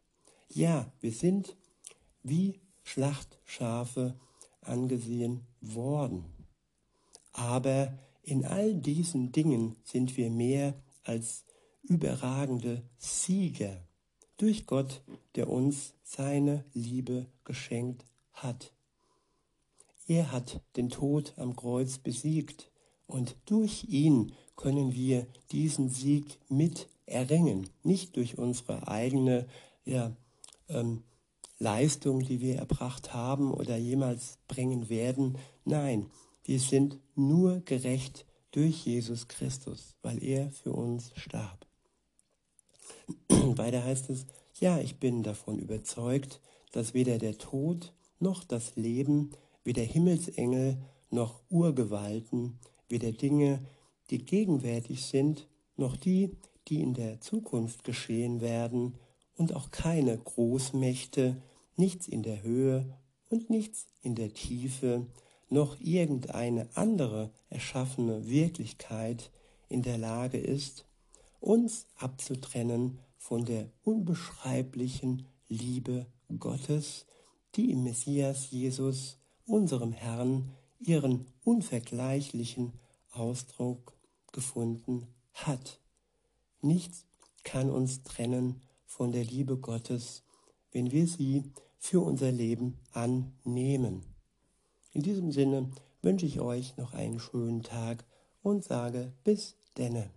Ja, 0.49 0.93
wir 1.01 1.13
sind 1.13 1.57
wie 2.23 2.61
Schlachtschafe 2.83 4.19
angesehen 4.61 5.47
worden. 5.61 6.25
Aber 7.33 7.99
in 8.23 8.45
all 8.45 8.75
diesen 8.75 9.33
Dingen 9.33 9.77
sind 9.85 10.17
wir 10.17 10.31
mehr 10.31 10.75
als 11.05 11.45
überragende 11.83 12.83
Sieger 12.99 13.83
durch 14.37 14.67
Gott, 14.67 15.03
der 15.37 15.49
uns 15.49 15.95
seine 16.03 16.65
Liebe 16.73 17.27
geschenkt 17.45 18.05
hat. 18.33 18.73
Er 20.07 20.33
hat 20.33 20.61
den 20.77 20.91
Tod 20.91 21.35
am 21.37 21.55
Kreuz 21.55 21.99
besiegt 21.99 22.71
und 23.07 23.37
durch 23.47 23.85
ihn 23.85 24.33
können 24.57 24.95
wir 24.95 25.27
diesen 25.51 25.89
Sieg 25.89 26.39
mit 26.49 26.89
erringen, 27.07 27.69
nicht 27.83 28.17
durch 28.17 28.39
unsere 28.39 28.89
eigene 28.89 29.47
ja, 29.85 30.17
ähm, 30.69 31.03
Leistung, 31.59 32.21
die 32.21 32.41
wir 32.41 32.57
erbracht 32.57 33.15
haben 33.15 33.53
oder 33.53 33.77
jemals 33.77 34.39
bringen 34.49 34.89
werden. 34.89 35.39
Nein, 35.65 36.11
wir 36.45 36.59
sind 36.59 36.99
nur 37.15 37.61
gerecht 37.61 38.27
durch 38.51 38.85
Jesus 38.85 39.29
Christus, 39.29 39.95
weil 40.03 40.23
er 40.23 40.51
für 40.51 40.73
uns 40.73 41.13
starb. 41.15 41.67
Weiter 43.43 43.85
heißt 43.85 44.11
es, 44.11 44.27
ja, 44.61 44.79
ich 44.79 44.99
bin 44.99 45.23
davon 45.23 45.59
überzeugt, 45.59 46.41
dass 46.73 46.95
weder 46.95 47.19
der 47.19 47.39
Tod 47.39 47.93
noch 48.21 48.45
das 48.45 48.77
Leben, 48.77 49.33
weder 49.65 49.83
Himmelsengel 49.83 50.79
noch 51.11 51.41
Urgewalten, 51.51 52.59
weder 52.89 53.13
Dinge, 53.13 53.61
die 54.11 54.25
gegenwärtig 54.25 55.05
sind, 55.05 55.49
noch 55.77 55.97
die, 55.97 56.37
die 56.69 56.81
in 56.81 56.95
der 56.95 57.21
Zukunft 57.21 57.85
geschehen 57.85 58.41
werden, 58.41 58.95
und 59.37 59.55
auch 59.57 59.71
keine 59.71 60.17
Großmächte, 60.19 61.43
nichts 61.77 62.07
in 62.07 62.23
der 62.23 62.43
Höhe 62.43 62.97
und 63.29 63.51
nichts 63.51 63.87
in 64.03 64.15
der 64.15 64.33
Tiefe, 64.35 65.07
noch 65.49 65.81
irgendeine 65.81 66.69
andere 66.75 67.31
erschaffene 67.49 68.29
Wirklichkeit 68.29 69.31
in 69.69 69.83
der 69.83 69.99
Lage 69.99 70.39
ist, 70.39 70.85
uns 71.41 71.87
abzutrennen 71.97 72.99
von 73.23 73.45
der 73.45 73.71
unbeschreiblichen 73.85 75.29
Liebe 75.49 76.07
Gottes, 76.41 77.07
die 77.55 77.71
im 77.71 77.85
Messias 77.85 78.51
Jesus, 78.51 79.17
unserem 79.47 79.93
Herrn, 79.93 80.51
ihren 80.81 81.27
unvergleichlichen 81.45 82.73
Ausdruck 83.13 83.97
gefunden 84.33 85.07
hat. 85.35 85.79
Nichts 86.63 87.07
kann 87.45 87.71
uns 87.71 88.03
trennen 88.03 88.61
von 88.87 89.13
der 89.13 89.25
Liebe 89.25 89.57
Gottes, 89.57 90.25
wenn 90.73 90.91
wir 90.91 91.07
sie 91.07 91.45
für 91.79 92.01
unser 92.01 92.33
Leben 92.33 92.81
annehmen. 92.91 94.03
In 94.91 95.03
diesem 95.03 95.31
Sinne 95.31 95.71
wünsche 96.03 96.27
ich 96.27 96.41
euch 96.41 96.77
noch 96.77 96.93
einen 96.93 97.21
schönen 97.21 97.63
Tag 97.63 98.05
und 98.43 98.65
sage 98.65 99.13
bis 99.23 99.55
denne. 99.79 100.11